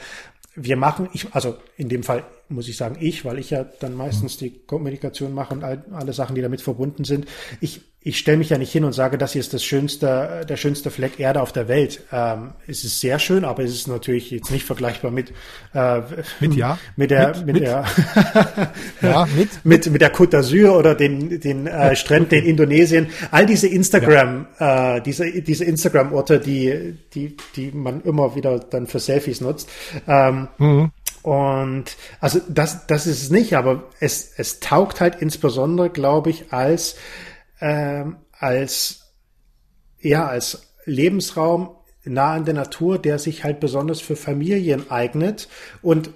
[0.54, 3.94] wir machen, ich, also in dem Fall muss ich sagen ich, weil ich ja dann
[3.94, 7.26] meistens die Kommunikation mache und all, alle Sachen, die damit verbunden sind.
[7.60, 10.58] Ich ich stelle mich ja nicht hin und sage, das hier ist das schönste, der
[10.58, 12.02] schönste Fleck Erde auf der Welt.
[12.12, 15.32] Ähm, es ist sehr schön, aber es ist natürlich jetzt nicht vergleichbar mit
[15.72, 16.02] äh,
[16.38, 17.84] mit ja mit der mit, mit, mit der
[19.00, 23.06] ja, mit, mit mit der Côte d'Azur oder den den äh, Stränden in Indonesien.
[23.30, 24.96] All diese Instagram ja.
[24.96, 29.70] äh, diese diese Instagram Orte, die die die man immer wieder dann für Selfies nutzt.
[30.06, 30.90] Ähm, mhm.
[31.22, 36.52] Und also das das ist es nicht, aber es es taugt halt insbesondere, glaube ich,
[36.52, 36.96] als
[37.64, 39.14] ähm, als
[39.98, 45.48] ja als Lebensraum nah an der Natur, der sich halt besonders für Familien eignet
[45.82, 46.10] und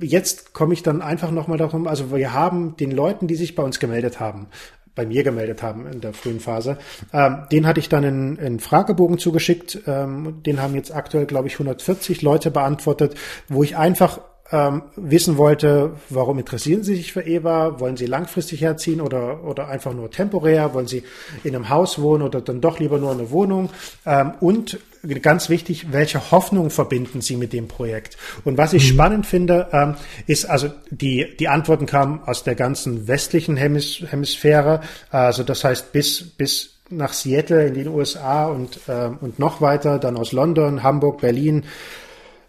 [0.00, 3.62] Jetzt komme ich dann einfach nochmal darum, also wir haben den Leuten, die sich bei
[3.62, 4.48] uns gemeldet haben,
[4.96, 6.78] bei mir gemeldet haben in der frühen Phase.
[7.12, 9.82] Ähm, den hatte ich dann in, in Fragebogen zugeschickt.
[9.86, 13.14] Ähm, den haben jetzt aktuell, glaube ich, 140 Leute beantwortet,
[13.48, 14.18] wo ich einfach
[14.54, 17.80] ähm, wissen wollte, warum interessieren Sie sich für EVA?
[17.80, 20.72] Wollen Sie langfristig herziehen oder, oder einfach nur temporär?
[20.74, 21.02] Wollen Sie
[21.42, 23.70] in einem Haus wohnen oder dann doch lieber nur in einer Wohnung?
[24.06, 24.78] Ähm, und
[25.22, 28.16] ganz wichtig, welche Hoffnung verbinden Sie mit dem Projekt?
[28.44, 28.94] Und was ich mhm.
[28.94, 29.96] spannend finde, ähm,
[30.28, 35.90] ist also die, die Antworten kamen aus der ganzen westlichen Hemis Hemisphäre, also das heißt
[35.90, 40.84] bis, bis nach Seattle in den USA und, ähm, und noch weiter, dann aus London,
[40.84, 41.64] Hamburg, Berlin,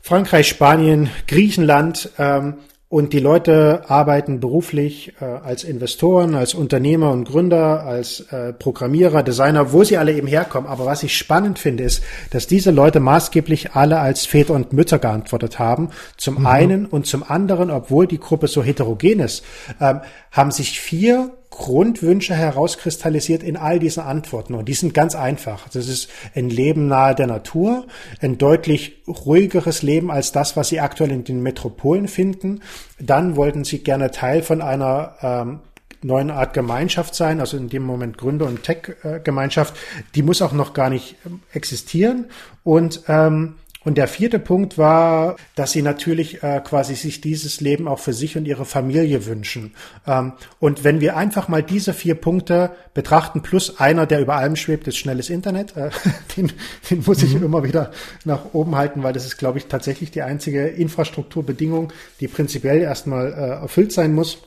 [0.07, 2.11] Frankreich, Spanien, Griechenland.
[2.19, 2.57] Ähm,
[2.89, 9.23] und die Leute arbeiten beruflich äh, als Investoren, als Unternehmer und Gründer, als äh, Programmierer,
[9.23, 10.69] Designer, wo sie alle eben herkommen.
[10.69, 14.99] Aber was ich spannend finde, ist, dass diese Leute maßgeblich alle als Väter und Mütter
[14.99, 15.89] geantwortet haben.
[16.17, 16.45] Zum mhm.
[16.45, 19.43] einen und zum anderen, obwohl die Gruppe so heterogen ist,
[19.81, 20.01] ähm,
[20.31, 24.55] haben sich vier Grundwünsche herauskristallisiert in all diesen Antworten.
[24.55, 25.69] Und die sind ganz einfach.
[25.69, 27.87] Das ist ein Leben nahe der Natur,
[28.21, 32.61] ein deutlich ruhigeres Leben als das, was sie aktuell in den Metropolen finden.
[32.99, 35.59] Dann wollten sie gerne Teil von einer ähm,
[36.01, 39.75] neuen Art Gemeinschaft sein, also in dem Moment Gründer- und Tech-Gemeinschaft.
[40.13, 42.25] Die muss auch noch gar nicht ähm, existieren.
[42.63, 43.55] Und ähm,
[43.85, 48.13] und der vierte Punkt war, dass sie natürlich äh, quasi sich dieses Leben auch für
[48.13, 49.73] sich und ihre Familie wünschen.
[50.07, 54.55] Ähm, und wenn wir einfach mal diese vier Punkte betrachten, plus einer, der über allem
[54.55, 55.91] schwebt, ist schnelles Internet, äh,
[56.35, 56.51] den,
[56.89, 57.43] den muss ich mhm.
[57.43, 57.91] immer wieder
[58.25, 63.31] nach oben halten, weil das ist, glaube ich, tatsächlich die einzige Infrastrukturbedingung, die prinzipiell erstmal
[63.31, 64.39] äh, erfüllt sein muss.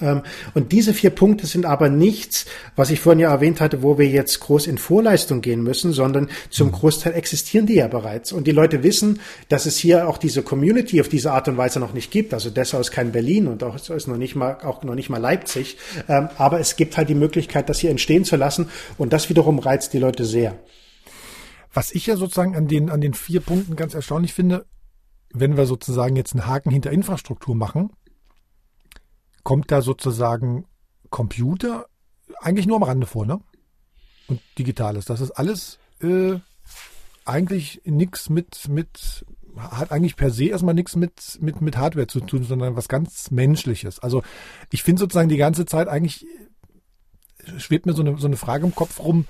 [0.00, 0.22] Ähm,
[0.54, 2.46] und diese vier Punkte sind aber nichts,
[2.76, 6.28] was ich vorhin ja erwähnt hatte, wo wir jetzt groß in Vorleistung gehen müssen, sondern
[6.50, 6.72] zum mhm.
[6.72, 8.32] Großteil existieren die ja bereits.
[8.32, 11.80] Und die Leute wissen, dass es hier auch diese Community auf diese Art und Weise
[11.80, 12.34] noch nicht gibt.
[12.34, 15.18] Also Dessau ist kein Berlin und auch ist noch nicht mal, auch noch nicht mal
[15.18, 15.76] Leipzig.
[16.08, 18.68] Ähm, aber es gibt halt die Möglichkeit, das hier entstehen zu lassen.
[18.98, 20.58] Und das wiederum reizt die Leute sehr.
[21.72, 24.66] Was ich ja sozusagen an den, an den vier Punkten ganz erstaunlich finde,
[25.32, 27.90] wenn wir sozusagen jetzt einen Haken hinter Infrastruktur machen,
[29.42, 30.66] kommt da sozusagen
[31.10, 31.86] Computer
[32.40, 33.40] eigentlich nur am Rande vor, ne?
[34.28, 35.04] Und Digitales.
[35.06, 36.38] Das ist alles äh,
[37.24, 39.24] eigentlich nichts mit, mit,
[39.56, 43.30] hat eigentlich per se erstmal nichts mit, mit, mit Hardware zu tun, sondern was ganz
[43.30, 43.98] Menschliches.
[43.98, 44.22] Also
[44.70, 46.26] ich finde sozusagen die ganze Zeit eigentlich
[47.58, 49.26] schwebt mir so eine, so eine Frage im Kopf rum,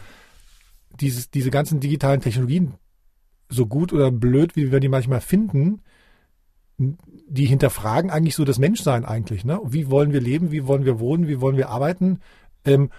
[1.01, 2.75] dieses, diese ganzen digitalen Technologien,
[3.49, 5.83] so gut oder blöd, wie wir die manchmal finden,
[7.31, 9.45] die hinterfragen eigentlich so das Menschsein eigentlich.
[9.45, 9.61] Ne?
[9.65, 10.51] Wie wollen wir leben?
[10.51, 11.29] Wie wollen wir wohnen?
[11.29, 12.21] Wie wollen wir arbeiten?
[12.65, 12.91] Ähm,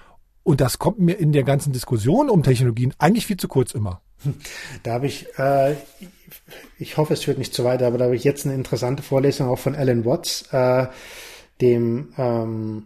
[0.43, 4.01] und das kommt mir in der ganzen Diskussion um Technologien eigentlich viel zu kurz immer.
[4.83, 5.75] Da habe ich, äh,
[6.79, 9.47] ich hoffe, es führt nicht zu weit, aber da habe ich jetzt eine interessante Vorlesung
[9.47, 10.87] auch von Alan Watts, äh,
[11.59, 12.83] dem, ähm,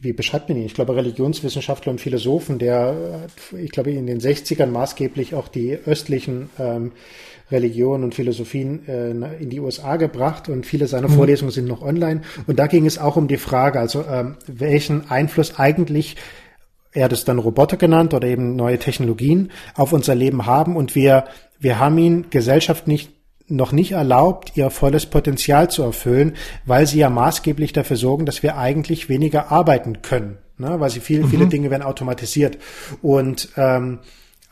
[0.00, 0.66] wie beschreibt man ihn?
[0.66, 5.74] Ich glaube, Religionswissenschaftler und Philosophen, der, äh, ich glaube, in den 60ern maßgeblich auch die
[5.74, 6.92] östlichen ähm,
[7.52, 11.14] Religion und Philosophien äh, in die USA gebracht und viele seiner mhm.
[11.14, 12.22] Vorlesungen sind noch online.
[12.46, 16.16] Und da ging es auch um die Frage, also ähm, welchen Einfluss eigentlich
[16.94, 20.94] er hat es dann Roboter genannt oder eben neue Technologien auf unser Leben haben und
[20.94, 21.24] wir,
[21.58, 23.12] wir haben ihn Gesellschaft nicht
[23.48, 28.42] noch nicht erlaubt, ihr volles Potenzial zu erfüllen, weil sie ja maßgeblich dafür sorgen, dass
[28.42, 30.80] wir eigentlich weniger arbeiten können, ne?
[30.80, 31.28] weil sie viele, mhm.
[31.28, 32.58] viele Dinge werden automatisiert.
[33.02, 33.98] Und ähm,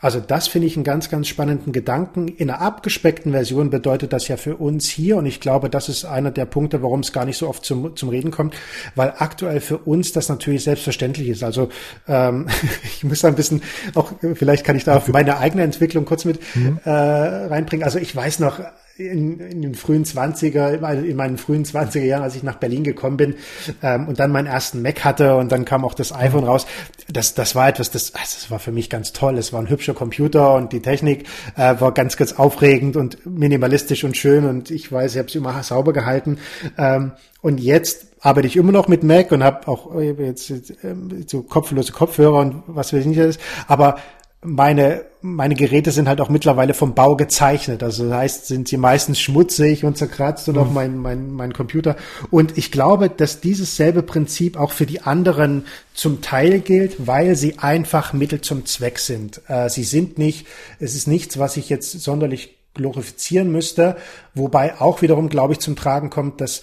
[0.01, 2.27] also das finde ich einen ganz, ganz spannenden Gedanken.
[2.27, 6.05] In einer abgespeckten Version bedeutet das ja für uns hier, und ich glaube, das ist
[6.05, 8.55] einer der Punkte, warum es gar nicht so oft zum, zum Reden kommt,
[8.95, 11.43] weil aktuell für uns das natürlich selbstverständlich ist.
[11.43, 11.69] Also
[12.07, 12.47] ähm,
[12.83, 13.61] ich muss da ein bisschen,
[13.93, 16.79] auch vielleicht kann ich da auf meine eigene Entwicklung kurz mit mhm.
[16.83, 17.83] äh, reinbringen.
[17.83, 18.59] Also ich weiß noch,
[19.07, 22.83] in, in den frühen 20er, also in meinen frühen 20er Jahren, als ich nach Berlin
[22.83, 23.35] gekommen bin
[23.81, 26.65] ähm, und dann meinen ersten Mac hatte und dann kam auch das iPhone raus.
[27.11, 29.37] Das, das war etwas, das, also das war für mich ganz toll.
[29.37, 31.25] Es war ein hübscher Computer und die Technik
[31.55, 35.35] äh, war ganz, ganz aufregend und minimalistisch und schön und ich weiß, ich habe es
[35.35, 36.37] immer sauber gehalten.
[36.77, 40.51] Ähm, und jetzt arbeite ich immer noch mit Mac und habe auch äh, jetzt
[40.83, 43.39] ähm, so kopflose Kopfhörer und was weiß ich nicht alles.
[43.67, 43.95] Aber
[44.43, 47.83] meine, meine Geräte sind halt auch mittlerweile vom Bau gezeichnet.
[47.83, 50.61] Also das heißt, sind sie meistens schmutzig und zerkratzt und mhm.
[50.61, 51.95] auch mein, mein, mein Computer.
[52.31, 57.35] Und ich glaube, dass dieses selbe Prinzip auch für die anderen zum Teil gilt, weil
[57.35, 59.41] sie einfach Mittel zum Zweck sind.
[59.47, 60.47] Äh, sie sind nicht,
[60.79, 63.97] es ist nichts, was ich jetzt sonderlich glorifizieren müsste,
[64.33, 66.61] wobei auch wiederum, glaube ich, zum Tragen kommt, dass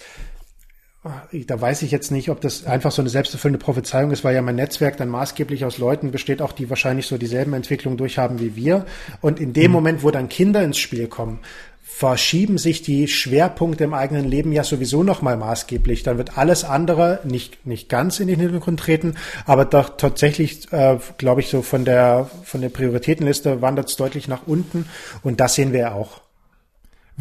[1.47, 4.41] da weiß ich jetzt nicht, ob das einfach so eine selbsterfüllende Prophezeiung ist, weil ja
[4.41, 8.57] mein Netzwerk dann maßgeblich aus Leuten besteht, auch die wahrscheinlich so dieselben Entwicklungen durchhaben wie
[8.57, 8.85] wir.
[9.21, 9.71] Und in dem mhm.
[9.71, 11.39] Moment, wo dann Kinder ins Spiel kommen,
[11.81, 16.03] verschieben sich die Schwerpunkte im eigenen Leben ja sowieso nochmal maßgeblich.
[16.03, 20.97] Dann wird alles andere nicht, nicht ganz in den Hintergrund treten, aber doch tatsächlich, äh,
[21.17, 24.85] glaube ich, so von der, von der Prioritätenliste wandert es deutlich nach unten.
[25.23, 26.21] Und das sehen wir ja auch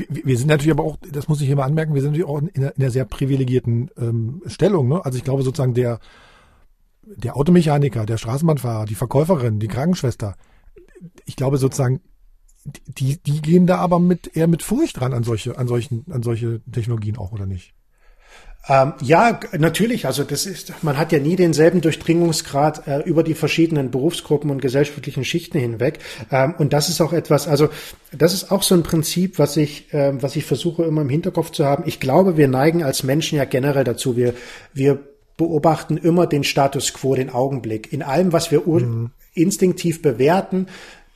[0.08, 2.38] wir, sind natürlich aber auch, das muss ich hier mal anmerken, wir sind natürlich auch
[2.38, 4.88] in einer, in einer sehr privilegierten ähm, Stellung.
[4.88, 5.04] Ne?
[5.04, 6.00] Also ich glaube sozusagen der,
[7.02, 10.36] der Automechaniker, der Straßenbahnfahrer, die Verkäuferin, die Krankenschwester,
[11.24, 12.00] ich glaube sozusagen,
[12.86, 16.22] die, die gehen da aber mit eher mit Furcht dran an solche, an solchen, an
[16.22, 17.74] solche Technologien auch, oder nicht?
[18.68, 20.06] Ähm, ja, natürlich.
[20.06, 24.60] Also das ist, man hat ja nie denselben Durchdringungsgrad äh, über die verschiedenen Berufsgruppen und
[24.60, 26.00] gesellschaftlichen Schichten hinweg.
[26.30, 27.68] Ähm, und das ist auch etwas, also
[28.12, 31.50] das ist auch so ein Prinzip, was ich, äh, was ich versuche immer im Hinterkopf
[31.50, 31.84] zu haben.
[31.86, 34.16] Ich glaube, wir neigen als Menschen ja generell dazu.
[34.16, 34.34] Wir,
[34.74, 34.98] wir
[35.38, 37.92] beobachten immer den Status quo, den Augenblick.
[37.92, 39.12] In allem, was wir mhm.
[39.32, 40.66] instinktiv bewerten,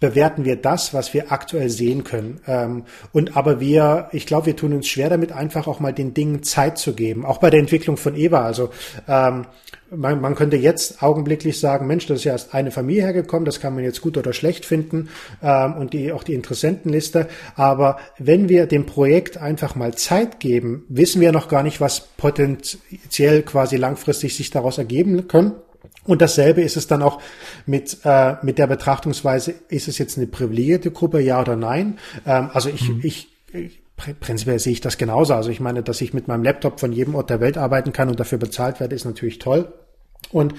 [0.02, 2.40] bewerten wir das, was wir aktuell sehen können.
[2.48, 2.82] Ähm,
[3.12, 6.42] und aber wir, ich glaube, wir tun uns schwer damit, einfach auch mal den Dingen
[6.42, 7.24] Zeit zu geben.
[7.24, 8.44] Auch bei der Entwicklung von Eva.
[8.44, 8.70] Also
[9.06, 9.46] ähm,
[9.94, 13.60] man, man könnte jetzt augenblicklich sagen, Mensch, das ist ja erst eine Familie hergekommen, das
[13.60, 15.08] kann man jetzt gut oder schlecht finden
[15.40, 17.28] ähm, und die auch die Interessentenliste.
[17.54, 22.00] Aber wenn wir dem Projekt einfach mal Zeit geben, wissen wir noch gar nicht, was
[22.16, 25.52] potenziell quasi langfristig sich daraus ergeben können.
[26.04, 27.20] Und dasselbe ist es dann auch
[27.66, 31.98] mit, äh, mit der Betrachtungsweise, ist es jetzt eine privilegierte Gruppe, ja oder nein?
[32.26, 33.00] Ähm, also ich, mhm.
[33.02, 35.34] ich, ich prinzipiell sehe ich das genauso.
[35.34, 38.08] Also ich meine, dass ich mit meinem Laptop von jedem Ort der Welt arbeiten kann
[38.08, 39.72] und dafür bezahlt werde, ist natürlich toll.
[40.30, 40.54] Und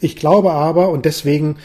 [0.00, 1.56] ich glaube aber, und deswegen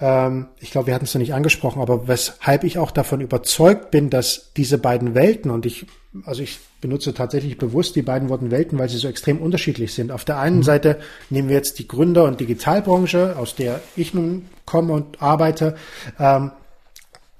[0.00, 3.90] ähm, ich glaube, wir hatten es noch nicht angesprochen, aber weshalb ich auch davon überzeugt
[3.90, 5.86] bin, dass diese beiden Welten, und ich,
[6.24, 10.10] also ich benutze tatsächlich bewusst die beiden Worten Welten, weil sie so extrem unterschiedlich sind.
[10.10, 10.62] Auf der einen mhm.
[10.62, 15.76] Seite nehmen wir jetzt die Gründer- und Digitalbranche, aus der ich nun komme und arbeite.
[16.18, 16.52] Ähm,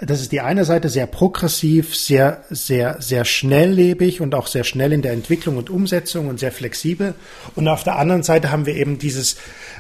[0.02, 4.92] das ist die eine Seite sehr progressiv, sehr, sehr, sehr schnelllebig und auch sehr schnell
[4.92, 7.14] in der Entwicklung und Umsetzung und sehr flexibel.
[7.54, 9.36] Und auf der anderen Seite haben wir eben dieses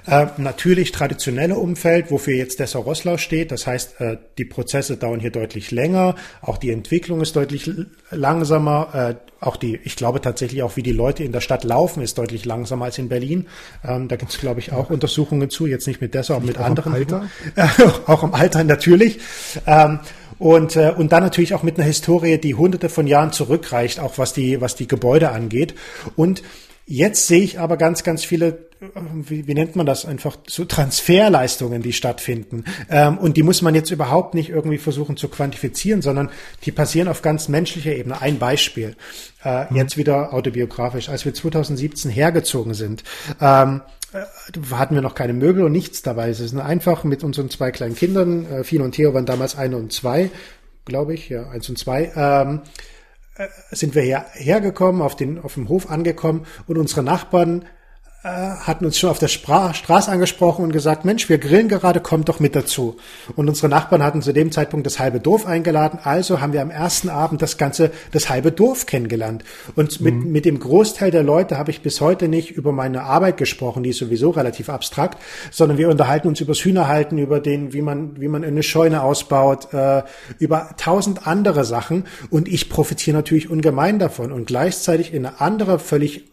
[0.06, 3.50] äh, natürlich traditionelle Umfeld, wofür jetzt Dessau Rosslau steht.
[3.50, 7.70] Das heißt, äh, die Prozesse dauern hier deutlich länger, auch die Entwicklung ist deutlich
[8.10, 12.02] langsamer, äh, auch die, ich glaube tatsächlich auch, wie die Leute in der Stadt laufen,
[12.02, 13.46] ist deutlich langsamer als in Berlin.
[13.82, 16.58] Ähm, da gibt es, glaube ich, auch Untersuchungen zu, jetzt nicht mit Dessau, aber mit
[16.58, 16.94] auch anderen.
[16.94, 17.28] Im Alter?
[18.06, 19.18] auch im Alter natürlich.
[19.66, 20.00] Ähm,
[20.40, 24.18] und, äh, und dann natürlich auch mit einer Historie, die hunderte von Jahren zurückreicht, auch
[24.18, 25.74] was die, was die Gebäude angeht.
[26.16, 26.42] Und
[26.92, 28.66] Jetzt sehe ich aber ganz, ganz viele,
[29.14, 32.64] wie, wie nennt man das, einfach so Transferleistungen, die stattfinden.
[32.90, 36.30] Ähm, und die muss man jetzt überhaupt nicht irgendwie versuchen zu quantifizieren, sondern
[36.64, 38.20] die passieren auf ganz menschlicher Ebene.
[38.20, 38.96] Ein Beispiel,
[39.44, 39.76] äh, mhm.
[39.76, 41.08] jetzt wieder autobiografisch.
[41.10, 43.04] Als wir 2017 hergezogen sind,
[43.40, 43.99] ähm, äh,
[44.72, 46.28] hatten wir noch keine Möbel und nichts dabei.
[46.30, 49.76] Es ist einfach mit unseren zwei kleinen Kindern, äh, Fien und Theo waren damals eine
[49.76, 50.30] und zwei,
[50.84, 52.62] glaube ich, ja, eins und zwei, ähm,
[53.36, 57.66] äh, sind wir her, hergekommen, auf den, auf dem Hof angekommen und unsere Nachbarn äh,
[58.28, 62.28] hatten uns schon auf der Spra Straße angesprochen und gesagt, Mensch, wir grillen gerade, kommt
[62.28, 62.98] doch mit dazu.
[63.34, 66.70] Und unsere Nachbarn hatten zu dem Zeitpunkt das halbe Dorf eingeladen, also haben wir am
[66.70, 69.42] ersten Abend das ganze, das halbe Dorf kennengelernt.
[69.74, 70.32] Und mit, mhm.
[70.32, 73.90] mit dem Großteil der Leute habe ich bis heute nicht über meine Arbeit gesprochen, die
[73.90, 75.18] ist sowieso relativ abstrakt,
[75.50, 79.72] sondern wir unterhalten uns übers Hühnerhalten, über den, wie man, wie man eine Scheune ausbaut,
[79.72, 80.02] äh,
[80.38, 82.04] über tausend andere Sachen.
[82.28, 84.30] Und ich profitiere natürlich ungemein davon.
[84.30, 86.30] Und gleichzeitig in eine andere, völlig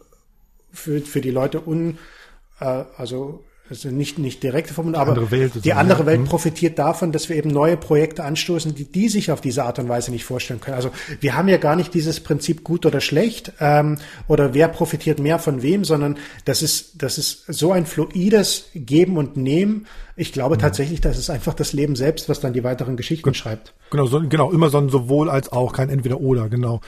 [0.72, 1.98] für, für die Leute un,
[2.60, 6.24] äh, also also nicht, nicht direkte Formel, aber andere Welt die andere Welt mhm.
[6.24, 9.88] profitiert davon, dass wir eben neue Projekte anstoßen, die die sich auf diese Art und
[9.90, 10.76] Weise nicht vorstellen können.
[10.76, 10.90] Also
[11.20, 15.38] wir haben ja gar nicht dieses Prinzip gut oder schlecht ähm, oder wer profitiert mehr
[15.38, 16.16] von wem, sondern
[16.46, 19.86] das ist das ist so ein fluides Geben und Nehmen.
[20.16, 20.60] Ich glaube mhm.
[20.60, 23.74] tatsächlich, das ist einfach das Leben selbst, was dann die weiteren Geschichten genau, schreibt.
[23.90, 26.80] Genau, so, genau immer so ein sowohl als auch, kein entweder oder, genau.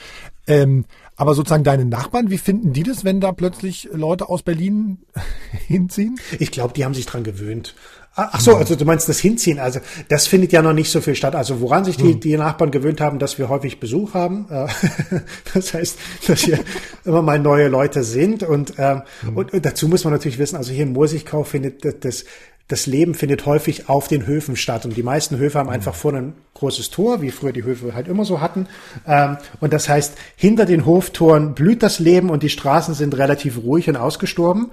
[0.46, 0.86] Ähm,
[1.20, 5.00] aber sozusagen deine Nachbarn, wie finden die das, wenn da plötzlich Leute aus Berlin
[5.66, 6.18] hinziehen?
[6.38, 7.74] Ich glaube, die haben sich dran gewöhnt.
[8.14, 9.58] Ah, ach so, also du meinst das Hinziehen.
[9.58, 11.36] Also das findet ja noch nicht so viel statt.
[11.36, 12.20] Also woran sich die, hm.
[12.20, 14.46] die Nachbarn gewöhnt haben, dass wir häufig Besuch haben.
[14.50, 14.66] Äh,
[15.54, 16.58] das heißt, dass hier
[17.04, 18.42] immer mal neue Leute sind.
[18.42, 19.36] Und, ähm, hm.
[19.36, 22.24] und, dazu muss man natürlich wissen, also hier in Moorsigkau findet das,
[22.70, 24.84] das Leben findet häufig auf den Höfen statt.
[24.84, 28.06] Und die meisten Höfe haben einfach vorne ein großes Tor, wie früher die Höfe halt
[28.06, 28.68] immer so hatten.
[29.06, 33.62] Ähm, und das heißt, hinter den Hoftoren blüht das Leben und die Straßen sind relativ
[33.62, 34.70] ruhig und ausgestorben.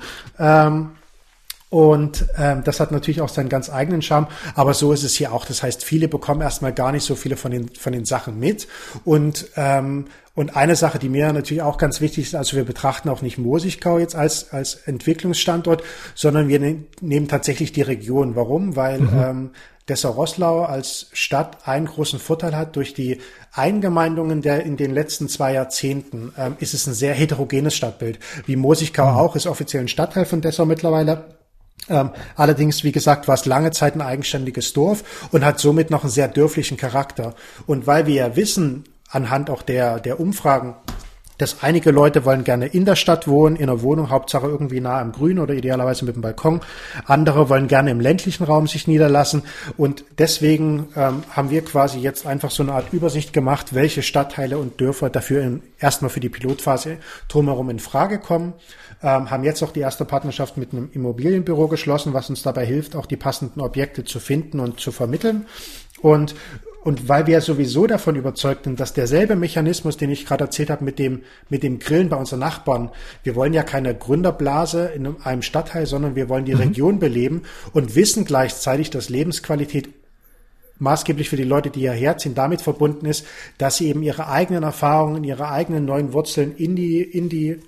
[1.70, 4.28] Und ähm, das hat natürlich auch seinen ganz eigenen Charme.
[4.56, 5.46] Aber so ist es hier auch.
[5.46, 8.68] Das heißt, viele bekommen erstmal gar nicht so viele von den, von den Sachen mit.
[9.04, 13.10] Und, ähm, und eine Sache, die mir natürlich auch ganz wichtig ist, also wir betrachten
[13.10, 15.84] auch nicht Moorsigkau jetzt als, als Entwicklungsstandort,
[16.16, 18.36] sondern wir ne nehmen tatsächlich die Region.
[18.36, 18.76] Warum?
[18.76, 19.10] Weil mhm.
[19.20, 19.50] ähm,
[19.90, 22.76] Dessau-Rosslau als Stadt einen großen Vorteil hat.
[22.76, 23.20] Durch die
[23.52, 28.20] Eingemeindungen der in den letzten zwei Jahrzehnten ähm, ist es ein sehr heterogenes Stadtbild.
[28.46, 29.18] Wie Moorsigkau mhm.
[29.18, 31.37] auch, ist offiziell ein Stadtteil von Dessau mittlerweile.
[31.90, 36.04] Ähm, allerdings, wie gesagt, war es lange Zeit ein eigenständiges Dorf und hat somit noch
[36.04, 37.36] einen sehr dörflichen Charakter.
[37.66, 40.76] Und weil wir ja wissen, anhand auch der, der Umfragen,
[41.38, 45.00] dass einige Leute wollen gerne in der Stadt wohnen, in einer Wohnung, Hauptsache irgendwie nah
[45.00, 46.62] am Grün oder idealerweise mit dem Balkon.
[47.06, 49.44] Andere wollen gerne im ländlichen Raum sich niederlassen.
[49.78, 54.58] Und deswegen ähm, haben wir quasi jetzt einfach so eine Art Übersicht gemacht, welche Stadtteile
[54.58, 56.98] und Dörfer dafür in, erstmal für die Pilotphase
[57.28, 58.54] drumherum in Frage kommen.
[59.04, 62.96] Ähm, haben jetzt auch die erste Partnerschaft mit einem Immobilienbüro geschlossen, was uns dabei hilft,
[62.96, 65.46] auch die passenden Objekte zu finden und zu vermitteln.
[66.02, 66.36] Und
[66.88, 70.86] und weil wir sowieso davon überzeugt sind, dass derselbe Mechanismus, den ich gerade erzählt habe
[70.86, 72.92] mit dem, mit dem Grillen bei unseren Nachbarn,
[73.24, 76.62] wir wollen ja keine Gründerblase in einem Stadtteil, sondern wir wollen die mhm.
[76.62, 77.42] Region beleben
[77.74, 79.90] und wissen gleichzeitig, dass Lebensqualität
[80.80, 83.26] maßgeblich für die Leute, die hierher ziehen, damit verbunden ist,
[83.58, 87.60] dass sie eben ihre eigenen Erfahrungen, ihre eigenen neuen Wurzeln in die, in die,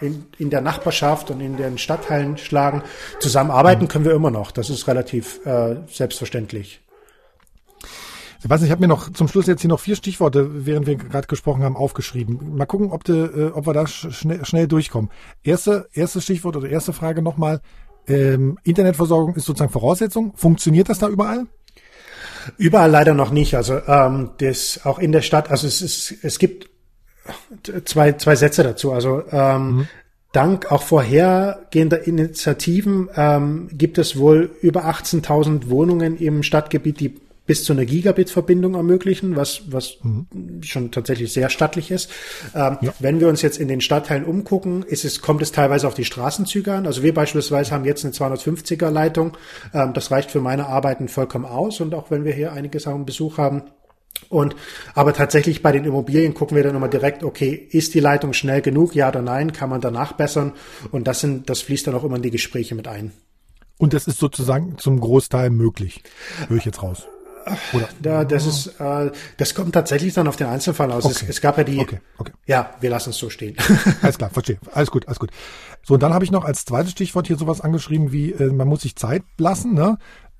[0.00, 2.82] in, in der Nachbarschaft und in den Stadtteilen schlagen.
[3.20, 4.50] Zusammenarbeiten können wir immer noch.
[4.50, 6.80] Das ist relativ äh, selbstverständlich.
[8.42, 11.28] Sebastian, ich habe mir noch zum Schluss jetzt hier noch vier Stichworte, während wir gerade
[11.28, 12.56] gesprochen haben, aufgeschrieben.
[12.56, 15.10] Mal gucken, ob, de, äh, ob wir da schnell, schnell durchkommen.
[15.44, 17.60] Erste, erste Stichwort oder erste Frage nochmal.
[18.08, 20.32] Ähm, Internetversorgung ist sozusagen Voraussetzung.
[20.34, 21.46] Funktioniert das da überall?
[22.58, 23.54] Überall leider noch nicht.
[23.54, 25.50] Also ähm, das auch in der Stadt.
[25.50, 26.68] Also es ist, es gibt
[27.84, 28.92] zwei zwei Sätze dazu.
[28.92, 29.88] Also ähm, mhm.
[30.32, 37.64] Dank auch vorhergehender Initiativen ähm, gibt es wohl über 18.000 Wohnungen im Stadtgebiet, die bis
[37.64, 40.62] zu einer Gigabit-Verbindung ermöglichen, was, was mhm.
[40.62, 42.10] schon tatsächlich sehr stattlich ist.
[42.54, 42.94] Ähm, ja.
[42.98, 46.04] Wenn wir uns jetzt in den Stadtteilen umgucken, ist es, kommt es teilweise auf die
[46.04, 46.86] Straßenzüge an.
[46.86, 49.36] Also wir beispielsweise haben jetzt eine 250er Leitung.
[49.74, 51.80] Ähm, das reicht für meine Arbeiten vollkommen aus.
[51.80, 53.62] Und auch wenn wir hier einiges an Besuch haben,
[54.28, 54.54] und
[54.94, 58.60] aber tatsächlich bei den Immobilien gucken wir dann immer direkt, okay, ist die Leitung schnell
[58.60, 60.52] genug, ja oder nein, kann man danach bessern
[60.90, 63.12] und das sind, das fließt dann auch immer in die Gespräche mit ein.
[63.78, 66.02] Und das ist sozusagen zum Großteil möglich,
[66.48, 67.08] höre ich jetzt raus.
[67.72, 67.88] Oder?
[68.00, 71.04] Da, das ist, äh, das kommt tatsächlich dann auf den Einzelfall aus.
[71.04, 71.16] Okay.
[71.22, 72.00] Es, es, gab ja die, okay.
[72.18, 72.32] Okay.
[72.46, 73.56] ja, wir lassen es so stehen.
[74.02, 74.58] alles klar, verstehe.
[74.72, 75.30] Alles gut, alles gut.
[75.84, 78.68] So, und dann habe ich noch als zweites Stichwort hier sowas angeschrieben wie, äh, man
[78.68, 79.98] muss sich Zeit lassen, ne?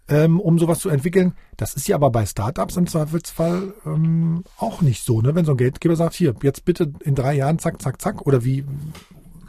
[0.08, 1.34] Ähm, um sowas zu entwickeln.
[1.56, 5.34] Das ist ja aber bei Startups im Zweifelsfall ähm, auch nicht so, ne?
[5.34, 8.44] Wenn so ein Geldgeber sagt, hier, jetzt bitte in drei Jahren, zack, zack, zack, oder
[8.44, 8.64] wie,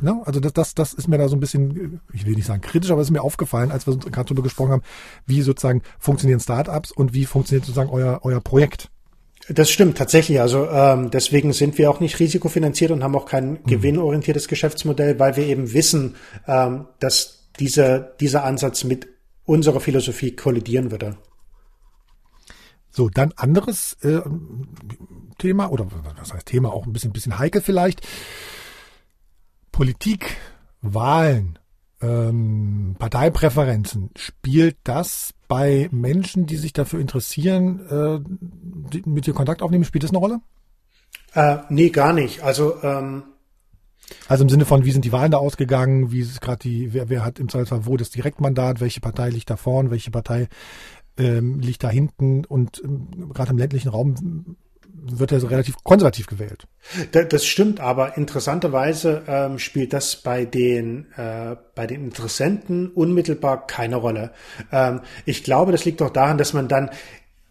[0.03, 0.21] Ne?
[0.25, 2.91] Also das, das, das ist mir da so ein bisschen, ich will nicht sagen kritisch,
[2.91, 4.83] aber es ist mir aufgefallen, als wir gerade darüber gesprochen haben,
[5.25, 8.89] wie sozusagen funktionieren Startups und wie funktioniert sozusagen euer, euer Projekt.
[9.47, 10.41] Das stimmt tatsächlich.
[10.41, 13.63] Also ähm, deswegen sind wir auch nicht risikofinanziert und haben auch kein mhm.
[13.65, 16.15] gewinnorientiertes Geschäftsmodell, weil wir eben wissen,
[16.47, 19.07] ähm, dass dieser, dieser Ansatz mit
[19.45, 21.17] unserer Philosophie kollidieren würde.
[22.91, 24.19] So, dann anderes äh,
[25.37, 25.87] Thema, oder
[26.17, 28.05] was heißt Thema, auch ein bisschen, bisschen heikel vielleicht.
[29.73, 30.37] Politik,
[30.81, 31.59] Wahlen,
[32.01, 38.19] ähm, Parteipräferenzen, spielt das bei Menschen, die sich dafür interessieren, äh,
[38.93, 40.39] die mit dir Kontakt aufnehmen, spielt das eine Rolle?
[41.33, 42.41] Äh, nee, gar nicht.
[42.41, 43.23] Also ähm
[44.27, 47.09] also im Sinne von, wie sind die Wahlen da ausgegangen, wie ist gerade die, wer,
[47.09, 50.49] wer hat im Zweifelsfall wo das Direktmandat, welche Partei liegt da vorn, welche Partei
[51.17, 54.57] ähm, liegt da hinten und ähm, gerade im ländlichen Raum
[55.05, 56.67] wird er relativ konservativ gewählt.
[57.11, 63.97] Das stimmt, aber interessanterweise ähm, spielt das bei den äh, bei den Interessenten unmittelbar keine
[63.97, 64.31] Rolle.
[64.71, 66.89] Ähm, ich glaube, das liegt auch daran, dass man dann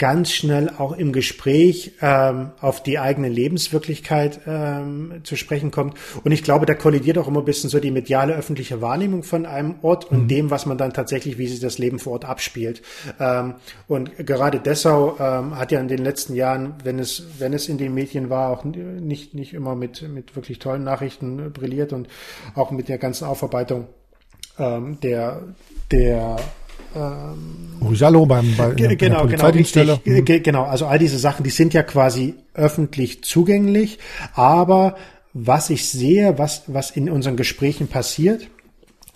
[0.03, 5.96] ganz schnell auch im Gespräch ähm, auf die eigene Lebenswirklichkeit ähm, zu sprechen kommt.
[6.24, 9.46] Und ich glaube, da kollidiert auch immer ein bisschen so die mediale öffentliche Wahrnehmung von
[9.46, 10.28] einem Ort und mhm.
[10.28, 12.82] dem, was man dann tatsächlich, wie sich das Leben vor Ort abspielt.
[13.20, 13.55] Ähm,
[13.86, 17.78] und gerade Dessau ähm, hat ja in den letzten Jahren, wenn es, wenn es in
[17.78, 22.09] den Medien war, auch nicht, nicht immer mit, mit wirklich tollen Nachrichten brilliert und
[22.57, 23.86] auch mit der ganzen Aufarbeitung
[24.59, 25.42] ähm, der,
[25.92, 26.38] der
[26.95, 30.64] ähm, Urisallo beim bei, in, genau, in genau, richtig, genau.
[30.64, 33.99] Also all diese Sachen, die sind ja quasi öffentlich zugänglich.
[34.35, 34.97] Aber
[35.33, 38.49] was ich sehe, was was in unseren Gesprächen passiert,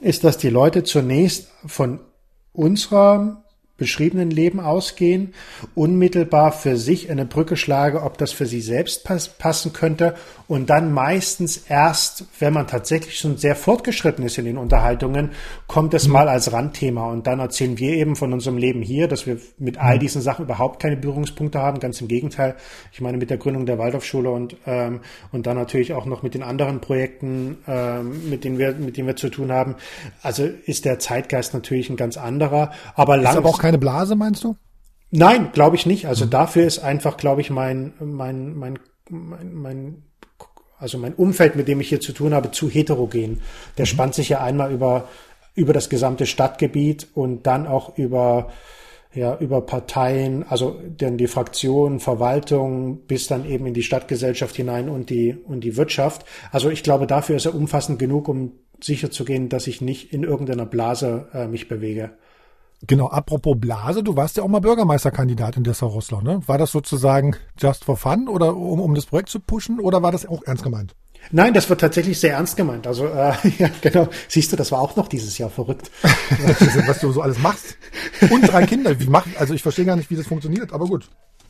[0.00, 2.00] ist, dass die Leute zunächst von
[2.52, 3.44] unserer
[3.78, 5.34] beschriebenen Leben ausgehen,
[5.74, 10.14] unmittelbar für sich eine Brücke schlage, ob das für sie selbst pass passen könnte
[10.48, 15.32] und dann meistens erst, wenn man tatsächlich schon sehr fortgeschritten ist in den Unterhaltungen,
[15.66, 16.12] kommt es mhm.
[16.12, 19.78] mal als Randthema und dann erzählen wir eben von unserem Leben hier, dass wir mit
[19.78, 20.00] all mhm.
[20.00, 22.54] diesen Sachen überhaupt keine Berührungspunkte haben, ganz im Gegenteil.
[22.92, 25.00] Ich meine mit der Gründung der Waldorfschule und ähm,
[25.32, 29.08] und dann natürlich auch noch mit den anderen Projekten, ähm, mit denen wir mit denen
[29.08, 29.74] wir zu tun haben.
[30.22, 34.54] Also ist der Zeitgeist natürlich ein ganz anderer, aber lang keine Blase, meinst du?
[35.10, 36.06] Nein, glaube ich nicht.
[36.06, 36.30] Also mhm.
[36.30, 38.78] dafür ist einfach, glaube ich, mein, mein, mein,
[39.10, 40.02] mein, mein,
[40.78, 43.40] also mein Umfeld, mit dem ich hier zu tun habe, zu heterogen.
[43.76, 43.86] Der mhm.
[43.86, 45.08] spannt sich ja einmal über,
[45.56, 48.52] über das gesamte Stadtgebiet und dann auch über,
[49.12, 54.88] ja, über Parteien, also dann die Fraktionen, Verwaltung bis dann eben in die Stadtgesellschaft hinein
[54.88, 56.24] und die, und die Wirtschaft.
[56.52, 60.66] Also ich glaube, dafür ist er umfassend genug, um sicherzugehen, dass ich nicht in irgendeiner
[60.66, 62.12] Blase äh, mich bewege.
[62.86, 66.40] Genau, apropos Blase, du warst ja auch mal Bürgermeisterkandidat in Dessau-Rosslau, ne?
[66.46, 70.12] War das sozusagen just for fun oder um, um das Projekt zu pushen oder war
[70.12, 70.94] das auch ernst gemeint?
[71.32, 72.86] Nein, das wird tatsächlich sehr ernst gemeint.
[72.86, 74.08] Also äh, ja, genau.
[74.28, 75.90] Siehst du, das war auch noch dieses Jahr verrückt.
[76.86, 77.76] Was du so alles machst.
[78.30, 78.98] Und drei Kinder.
[79.00, 81.08] Wie mach, also ich verstehe gar nicht, wie das funktioniert, aber gut.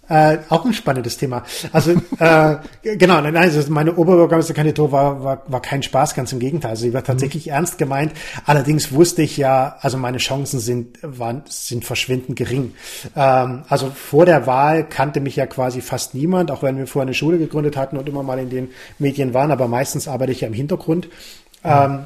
[0.09, 1.43] Äh, auch ein spannendes Thema.
[1.73, 2.57] Also äh,
[2.97, 6.71] genau, nein, also meine Oberbürgermeisterkandidatur war, war, war kein Spaß, ganz im Gegenteil.
[6.71, 7.53] Also sie war tatsächlich mhm.
[7.53, 8.13] ernst gemeint.
[8.45, 12.75] Allerdings wusste ich ja, also meine Chancen sind, waren, sind verschwindend gering.
[13.17, 17.07] Ähm, also vor der Wahl kannte mich ja quasi fast niemand, auch wenn wir vorher
[17.07, 20.43] eine Schule gegründet hatten und immer mal in den Medien waren, aber meistens arbeite ich
[20.43, 21.07] ja im Hintergrund.
[21.65, 21.71] Mhm.
[21.71, 21.99] Ähm,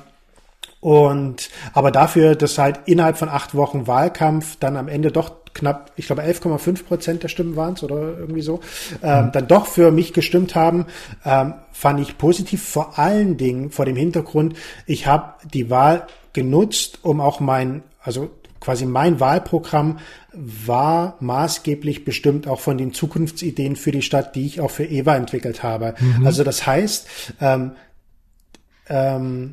[0.81, 5.93] und aber dafür, dass halt innerhalb von acht Wochen Wahlkampf dann am Ende doch knapp,
[5.97, 8.61] ich glaube 11,5 Prozent der Stimmen waren es oder irgendwie so,
[9.03, 9.33] ähm, mhm.
[9.33, 10.87] dann doch für mich gestimmt haben,
[11.25, 12.63] ähm, fand ich positiv.
[12.63, 18.31] Vor allen Dingen vor dem Hintergrund, ich habe die Wahl genutzt, um auch mein, also
[18.61, 19.99] quasi mein Wahlprogramm
[20.33, 25.17] war maßgeblich bestimmt auch von den Zukunftsideen für die Stadt, die ich auch für Eva
[25.17, 25.95] entwickelt habe.
[25.99, 26.27] Mhm.
[26.27, 27.09] Also das heißt,
[27.41, 27.73] ähm, ähm,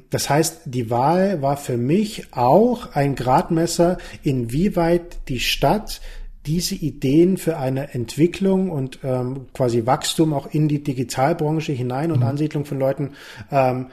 [0.10, 6.02] das heißt, die Wahl war für mich auch ein Gradmesser, inwieweit die Stadt
[6.48, 12.22] diese Ideen für eine Entwicklung und ähm, quasi Wachstum auch in die Digitalbranche hinein und
[12.22, 12.28] mhm.
[12.28, 13.12] Ansiedlung von Leuten
[13.52, 13.88] ähm,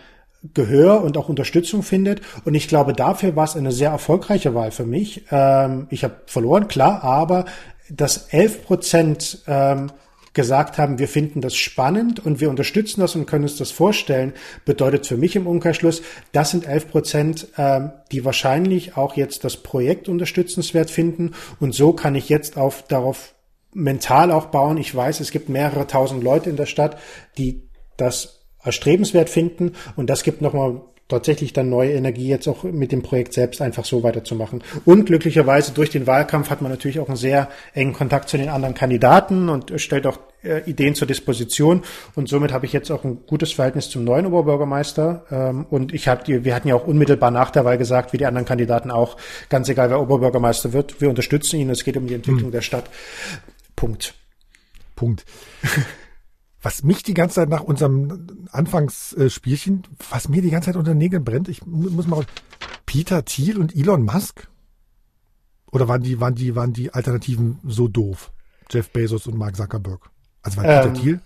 [0.52, 2.20] Gehör und auch Unterstützung findet.
[2.44, 5.24] Und ich glaube, dafür war es eine sehr erfolgreiche Wahl für mich.
[5.30, 7.46] Ähm, ich habe verloren, klar, aber
[7.90, 9.90] das 11 Prozent ähm,
[10.34, 14.32] gesagt haben, wir finden das spannend und wir unterstützen das und können uns das vorstellen,
[14.64, 19.56] bedeutet für mich im Umkehrschluss, das sind 11 Prozent, ähm, die wahrscheinlich auch jetzt das
[19.56, 21.32] Projekt unterstützenswert finden.
[21.60, 23.34] Und so kann ich jetzt auf, darauf
[23.72, 24.76] mental auch bauen.
[24.76, 26.98] Ich weiß, es gibt mehrere tausend Leute in der Stadt,
[27.38, 27.62] die
[27.96, 29.72] das erstrebenswert finden.
[29.96, 33.84] Und das gibt nochmal tatsächlich dann neue Energie jetzt auch mit dem Projekt selbst einfach
[33.84, 34.62] so weiterzumachen.
[34.84, 38.48] Und glücklicherweise durch den Wahlkampf hat man natürlich auch einen sehr engen Kontakt zu den
[38.48, 41.82] anderen Kandidaten und stellt auch äh, Ideen zur Disposition.
[42.14, 45.24] Und somit habe ich jetzt auch ein gutes Verhältnis zum neuen Oberbürgermeister.
[45.30, 48.26] Ähm, und ich habe, wir hatten ja auch unmittelbar nach der Wahl gesagt, wie die
[48.26, 49.16] anderen Kandidaten auch,
[49.50, 51.68] ganz egal wer Oberbürgermeister wird, wir unterstützen ihn.
[51.68, 52.52] Es geht um die Entwicklung hm.
[52.52, 52.88] der Stadt.
[53.76, 54.14] Punkt.
[54.96, 55.24] Punkt.
[56.64, 60.98] was mich die ganze Zeit nach unserem Anfangsspielchen, was mir die ganze Zeit unter den
[60.98, 62.24] Nägeln brennt, ich muss mal,
[62.86, 64.48] Peter Thiel und Elon Musk?
[65.70, 68.32] Oder waren die, waren die, waren die Alternativen so doof?
[68.70, 70.08] Jeff Bezos und Mark Zuckerberg?
[70.40, 71.20] Also war Peter ähm, Thiel?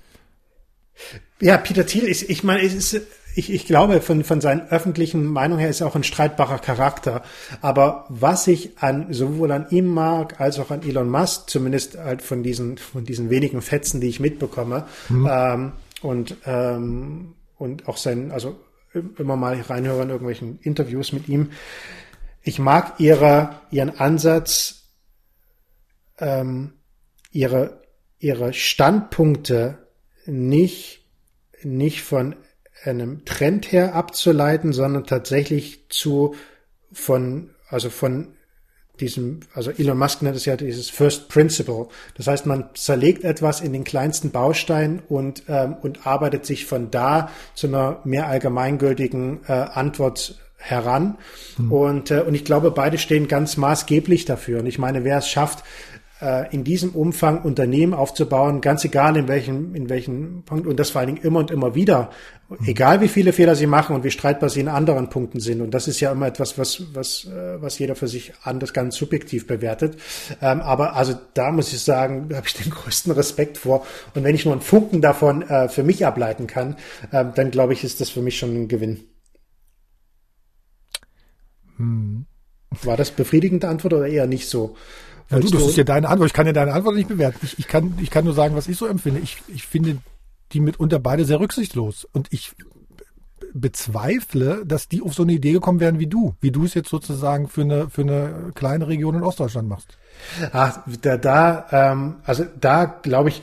[1.41, 3.07] Ja, Peter Thiel ist, ich meine, es ist,
[3.39, 7.22] ich, ich glaube, von, von seinen öffentlichen Meinungen her ist er auch ein streitbarer Charakter.
[7.61, 12.20] Aber was ich an, sowohl an ihm mag, als auch an Elon Musk, zumindest halt
[12.20, 15.28] von diesen, von diesen wenigen Fetzen, die ich mitbekomme, mhm.
[15.30, 15.72] ähm,
[16.03, 18.59] und, ähm, und auch sein, also
[18.93, 21.51] immer mal reinhören in irgendwelchen Interviews mit ihm.
[22.43, 24.89] Ich mag ihre, ihren Ansatz,
[26.18, 26.72] ähm,
[27.30, 27.82] ihre,
[28.18, 29.78] ihre Standpunkte
[30.26, 31.07] nicht,
[31.62, 32.34] nicht von
[32.85, 36.35] einem Trend her abzuleiten, sondern tatsächlich zu
[36.93, 38.29] von, also von
[39.01, 41.89] diesem, also Elon Musk nennt es ja dieses First Principle.
[42.16, 46.91] Das heißt, man zerlegt etwas in den kleinsten Baustein und, ähm, und arbeitet sich von
[46.91, 51.18] da zu einer mehr allgemeingültigen äh, Antwort heran.
[51.57, 51.72] Hm.
[51.72, 54.61] Und, äh, und ich glaube, beide stehen ganz maßgeblich dafür.
[54.61, 55.62] Und ich meine, wer es schafft,
[56.20, 60.91] äh, in diesem Umfang Unternehmen aufzubauen, ganz egal in welchem, in welchem Punkt und das
[60.91, 62.11] vor allen Dingen immer und immer wieder,
[62.64, 65.61] egal wie viele Fehler sie machen und wie streitbar sie in anderen Punkten sind.
[65.61, 68.96] Und das ist ja immer etwas, was, was, äh, was jeder für sich anders ganz
[68.96, 69.99] subjektiv bewertet.
[70.40, 73.86] Ähm, aber also da muss ich sagen, habe ich den größten Respekt vor.
[74.14, 76.76] Und wenn ich nur einen Funken davon äh, für mich ableiten kann,
[77.11, 79.05] äh, dann glaube ich, ist das für mich schon ein Gewinn.
[81.76, 82.24] Hm.
[82.82, 84.76] War das befriedigende Antwort oder eher nicht so?
[85.30, 86.28] Ja, du, das ist ja deine Antwort.
[86.28, 87.38] Ich kann ja deine Antwort nicht bewerten.
[87.42, 89.20] Ich, ich, kann, ich kann nur sagen, was ich so empfinde.
[89.20, 89.99] Ich, ich finde
[90.53, 92.07] die mitunter beide sehr rücksichtslos.
[92.12, 92.55] Und ich
[93.53, 96.90] bezweifle, dass die auf so eine Idee gekommen wären wie du, wie du es jetzt
[96.90, 99.99] sozusagen für eine, für eine kleine Region in Ostdeutschland machst.
[100.53, 103.42] Ach, da, da ähm, also da glaube ich,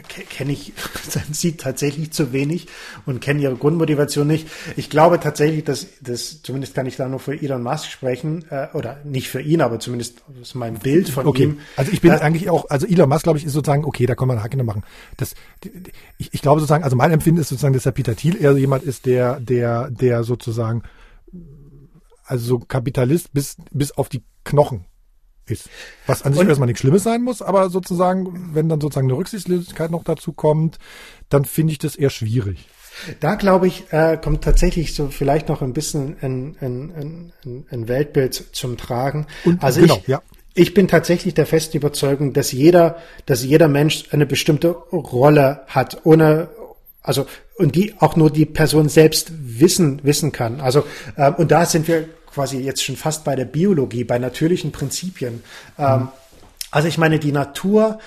[0.00, 0.72] kenne ich
[1.32, 2.68] sie tatsächlich zu wenig
[3.04, 4.48] und kenne ihre Grundmotivation nicht.
[4.76, 8.68] Ich glaube tatsächlich, dass das zumindest kann ich da nur für Elon Musk sprechen äh,
[8.72, 11.44] oder nicht für ihn, aber zumindest aus meinem Bild von okay.
[11.44, 11.60] ihm.
[11.76, 14.28] Also ich bin eigentlich auch, also Elon Musk glaube ich ist sozusagen okay, da kann
[14.28, 14.82] man Haken machen.
[15.18, 15.34] Das,
[16.16, 18.84] ich, ich glaube sozusagen, also mein Empfinden ist sozusagen, dass der Peter Thiel eher jemand
[18.84, 20.84] ist, der der der sozusagen
[22.24, 24.86] also so Kapitalist bis bis auf die Knochen
[25.46, 25.68] ist.
[26.06, 29.18] Was an sich und, erstmal nichts Schlimmes sein muss, aber sozusagen, wenn dann sozusagen eine
[29.18, 30.78] Rücksichtslosigkeit noch dazu kommt,
[31.28, 32.68] dann finde ich das eher schwierig.
[33.20, 37.88] Da glaube ich, äh, kommt tatsächlich so vielleicht noch ein bisschen ein, ein, ein, ein
[37.88, 39.26] Weltbild zum Tragen.
[39.44, 40.22] Und, also genau, ich, ja.
[40.54, 46.00] ich bin tatsächlich der festen Überzeugung, dass jeder, dass jeder Mensch eine bestimmte Rolle hat,
[46.04, 46.48] ohne
[47.02, 47.26] also
[47.56, 50.60] und die auch nur die Person selbst wissen wissen kann.
[50.60, 50.84] Also
[51.16, 55.42] äh, und da sind wir quasi jetzt schon fast bei der Biologie, bei natürlichen Prinzipien.
[55.76, 56.08] Mhm.
[56.70, 57.98] Also ich meine, die Natur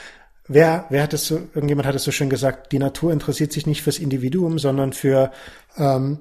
[0.48, 3.66] Wer, wer hat es so, irgendjemand hat es so schön gesagt, die Natur interessiert sich
[3.66, 5.32] nicht fürs Individuum, sondern für,
[5.76, 6.20] ähm,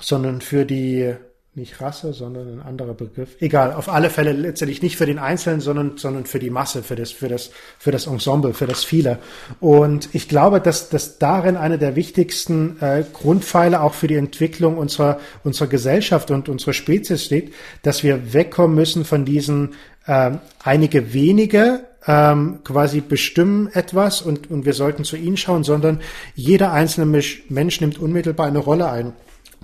[0.00, 1.14] sondern für die,
[1.54, 3.30] nicht Rasse, sondern ein anderer Begriff.
[3.40, 6.94] Egal, auf alle Fälle letztendlich nicht für den Einzelnen, sondern, sondern für die Masse, für
[6.94, 9.18] das, für das, für das Ensemble, für das Viele.
[9.58, 14.78] Und ich glaube, dass, dass darin eine der wichtigsten äh, Grundpfeiler auch für die Entwicklung
[14.78, 19.74] unserer, unserer Gesellschaft und unserer Spezies steht, dass wir wegkommen müssen von diesen
[20.06, 20.30] äh,
[20.62, 26.00] einige wenige ähm, quasi bestimmen etwas und, und wir sollten zu ihnen schauen, sondern
[26.36, 27.06] jeder einzelne
[27.48, 29.14] Mensch nimmt unmittelbar eine Rolle ein.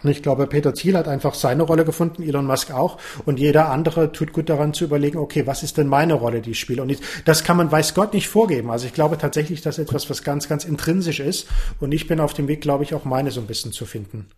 [0.03, 2.99] Und ich glaube, Peter Thiel hat einfach seine Rolle gefunden, Elon Musk auch.
[3.25, 6.51] Und jeder andere tut gut daran zu überlegen, okay, was ist denn meine Rolle, die
[6.51, 6.83] ich spiele?
[6.83, 8.71] Und das kann man, weiß Gott, nicht vorgeben.
[8.71, 11.49] Also ich glaube tatsächlich, dass etwas, was ganz, ganz intrinsisch ist.
[11.81, 14.29] Und ich bin auf dem Weg, glaube ich, auch meine so ein bisschen zu finden.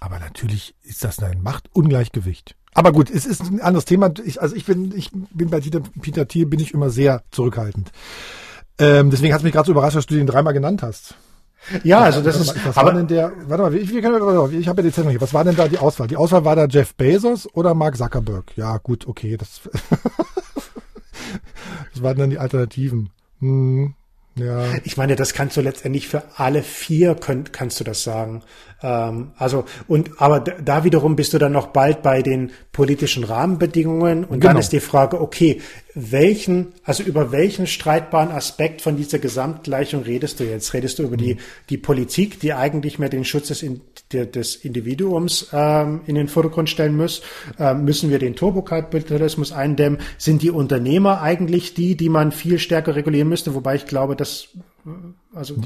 [0.00, 2.54] Aber natürlich ist das ein Machtungleichgewicht.
[2.74, 4.12] Aber gut, es ist ein anderes Thema.
[4.24, 7.90] Ich, also ich bin, ich bin bei Peter, Peter Thiel bin ich immer sehr zurückhaltend.
[8.78, 11.16] Ähm, deswegen hat es mich gerade so überrascht, dass du den dreimal genannt hast.
[11.82, 12.54] Ja, also das ist.
[12.66, 13.32] Was aber, war denn der?
[13.46, 15.20] Warte mal, ich, ich, ich habe ja die Zentrum hier.
[15.20, 16.08] Was war denn da die Auswahl?
[16.08, 18.56] Die Auswahl war da Jeff Bezos oder Mark Zuckerberg?
[18.56, 19.36] Ja, gut, okay.
[19.36, 19.60] Das,
[21.94, 23.10] das waren dann die Alternativen.
[23.40, 23.94] Hm,
[24.36, 24.64] ja.
[24.84, 28.42] Ich meine, das kannst du letztendlich für alle vier könnt, kannst du das sagen.
[28.82, 34.24] Ähm, also und aber da wiederum bist du dann noch bald bei den politischen Rahmenbedingungen
[34.24, 34.52] und genau.
[34.52, 35.60] dann ist die Frage, okay,
[35.94, 40.72] welchen, also über welchen streitbaren Aspekt von dieser Gesamtgleichung redest du jetzt?
[40.74, 41.38] Redest du über die,
[41.70, 43.64] die Politik, die eigentlich mehr den Schutz des,
[44.12, 47.22] des Individuums ähm, in den Vordergrund stellen muss?
[47.58, 49.98] Ähm, müssen wir den Turbokapitalismus eindämmen?
[50.18, 53.56] Sind die Unternehmer eigentlich die, die man viel stärker regulieren müsste?
[53.56, 54.50] Wobei ich glaube, dass
[55.34, 55.56] also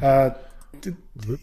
[0.00, 0.30] äh,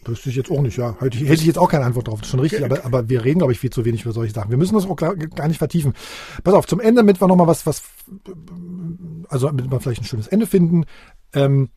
[0.04, 0.96] Wüsste ich jetzt auch nicht, ja.
[1.00, 2.20] Hätte ich, hätte ich jetzt auch keine Antwort drauf.
[2.20, 4.34] Das ist schon richtig, aber, aber wir reden, glaube ich, viel zu wenig über solche
[4.34, 4.50] Sachen.
[4.50, 5.14] Wir müssen das auch gar,
[5.48, 5.94] nicht vertiefen.
[6.44, 7.82] Pass auf, zum Ende mit wir nochmal was, was,
[9.28, 10.84] also damit wir vielleicht ein schönes Ende finden.
[11.32, 11.70] Ähm,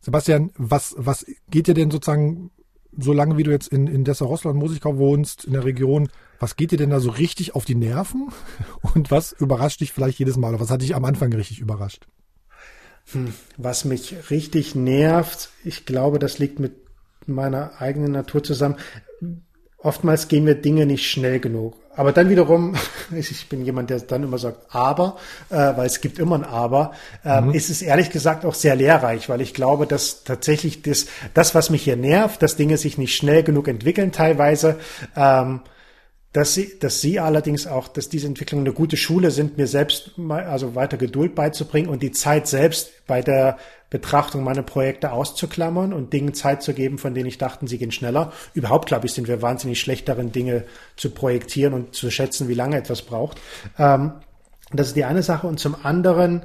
[0.00, 2.50] Sebastian, was, was geht dir denn sozusagen,
[2.96, 6.78] solange wie du jetzt in, in Dessau-Rossland, Mosikau wohnst, in der Region, was geht dir
[6.78, 8.28] denn da so richtig auf die Nerven?
[8.94, 10.50] Und was überrascht dich vielleicht jedes Mal?
[10.50, 12.06] Oder was hat dich am Anfang richtig überrascht?
[13.12, 16.85] Hm, was mich richtig nervt, ich glaube, das liegt mit
[17.26, 18.76] meiner eigenen Natur zusammen.
[19.78, 21.76] Oftmals gehen wir Dinge nicht schnell genug.
[21.96, 22.74] Aber dann wiederum,
[23.16, 25.16] ich bin jemand, der dann immer sagt, aber,
[25.48, 26.92] äh, weil es gibt immer ein Aber,
[27.24, 27.52] äh, mhm.
[27.52, 31.70] ist es ehrlich gesagt auch sehr lehrreich, weil ich glaube, dass tatsächlich das, das, was
[31.70, 34.78] mich hier nervt, dass Dinge sich nicht schnell genug entwickeln teilweise,
[35.16, 35.60] ähm,
[36.36, 40.18] dass sie, dass sie allerdings auch, dass diese Entwicklungen eine gute Schule sind, mir selbst
[40.18, 43.56] mal, also weiter Geduld beizubringen und die Zeit selbst bei der
[43.88, 47.90] Betrachtung meiner Projekte auszuklammern und Dingen Zeit zu geben, von denen ich dachten, sie gehen
[47.90, 48.34] schneller.
[48.52, 50.64] Überhaupt, glaube ich, sind wir wahnsinnig schlecht darin, Dinge
[50.96, 53.40] zu projektieren und zu schätzen, wie lange etwas braucht.
[53.78, 54.12] Ähm,
[54.74, 55.46] das ist die eine Sache.
[55.46, 56.42] Und zum anderen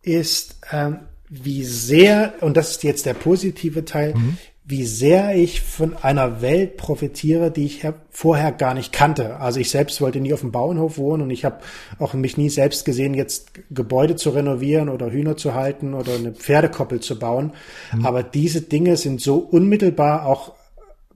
[0.00, 4.38] ist, ähm, wie sehr, und das ist jetzt der positive Teil, mhm
[4.68, 9.38] wie sehr ich von einer Welt profitiere, die ich vorher gar nicht kannte.
[9.38, 11.60] Also ich selbst wollte nie auf dem Bauernhof wohnen und ich habe
[12.00, 16.32] auch mich nie selbst gesehen, jetzt Gebäude zu renovieren oder Hühner zu halten oder eine
[16.32, 17.52] Pferdekoppel zu bauen.
[17.94, 18.04] Mhm.
[18.04, 20.52] Aber diese Dinge sind so unmittelbar auch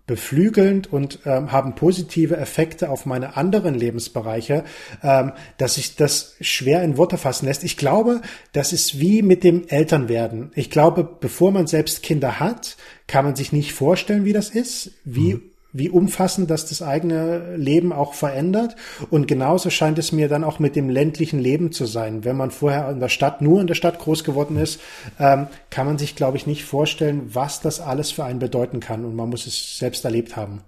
[0.06, 4.64] beflügelnd und ähm, haben positive Effekte auf meine anderen Lebensbereiche,
[5.02, 7.62] ähm, dass sich das schwer in Worte fassen lässt.
[7.64, 8.20] Ich glaube,
[8.52, 10.50] das ist wie mit dem Elternwerden.
[10.54, 12.76] Ich glaube, bevor man selbst Kinder hat,
[13.06, 17.56] kann man sich nicht vorstellen, wie das ist, wie mhm wie umfassend das das eigene
[17.56, 18.76] Leben auch verändert.
[19.10, 22.24] Und genauso scheint es mir dann auch mit dem ländlichen Leben zu sein.
[22.24, 24.80] Wenn man vorher in der Stadt, nur in der Stadt groß geworden ist,
[25.18, 29.04] ähm, kann man sich, glaube ich, nicht vorstellen, was das alles für einen bedeuten kann.
[29.04, 30.62] Und man muss es selbst erlebt haben.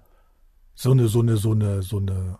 [0.75, 2.37] So eine, so eine, so eine, so eine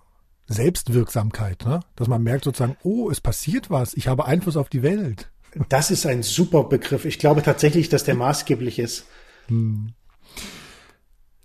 [0.48, 1.82] Selbstwirksamkeit, ne?
[1.96, 5.30] Dass man merkt sozusagen, oh, es passiert was, ich habe Einfluss auf die Welt.
[5.70, 7.06] Das ist ein super Begriff.
[7.06, 9.06] Ich glaube tatsächlich, dass der maßgeblich ist.
[9.48, 9.94] Hm.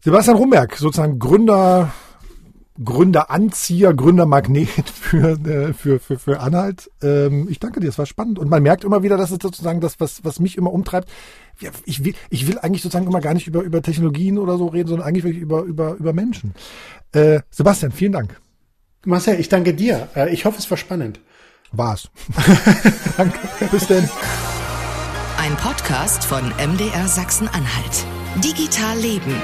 [0.01, 1.93] Sebastian Rumberg, sozusagen Gründer,
[2.83, 6.91] Gründeranzieher, Gründermagnet für, äh, für, für, für Anhalt.
[7.03, 8.39] Ähm, ich danke dir, es war spannend.
[8.39, 11.09] Und man merkt immer wieder, dass es sozusagen das, was, was mich immer umtreibt.
[11.85, 14.89] Ich will, ich will eigentlich sozusagen immer gar nicht über, über Technologien oder so reden,
[14.89, 16.55] sondern eigentlich wirklich über, über, über Menschen.
[17.13, 18.41] Äh, Sebastian, vielen Dank.
[19.05, 20.09] Marcel, ich danke dir.
[20.15, 21.21] Äh, ich hoffe, es war spannend.
[21.73, 22.09] War's.
[23.17, 23.39] Danke.
[23.71, 24.09] Bis denn.
[25.39, 28.07] Ein Podcast von MDR Sachsen-Anhalt.
[28.43, 29.35] Digital Leben.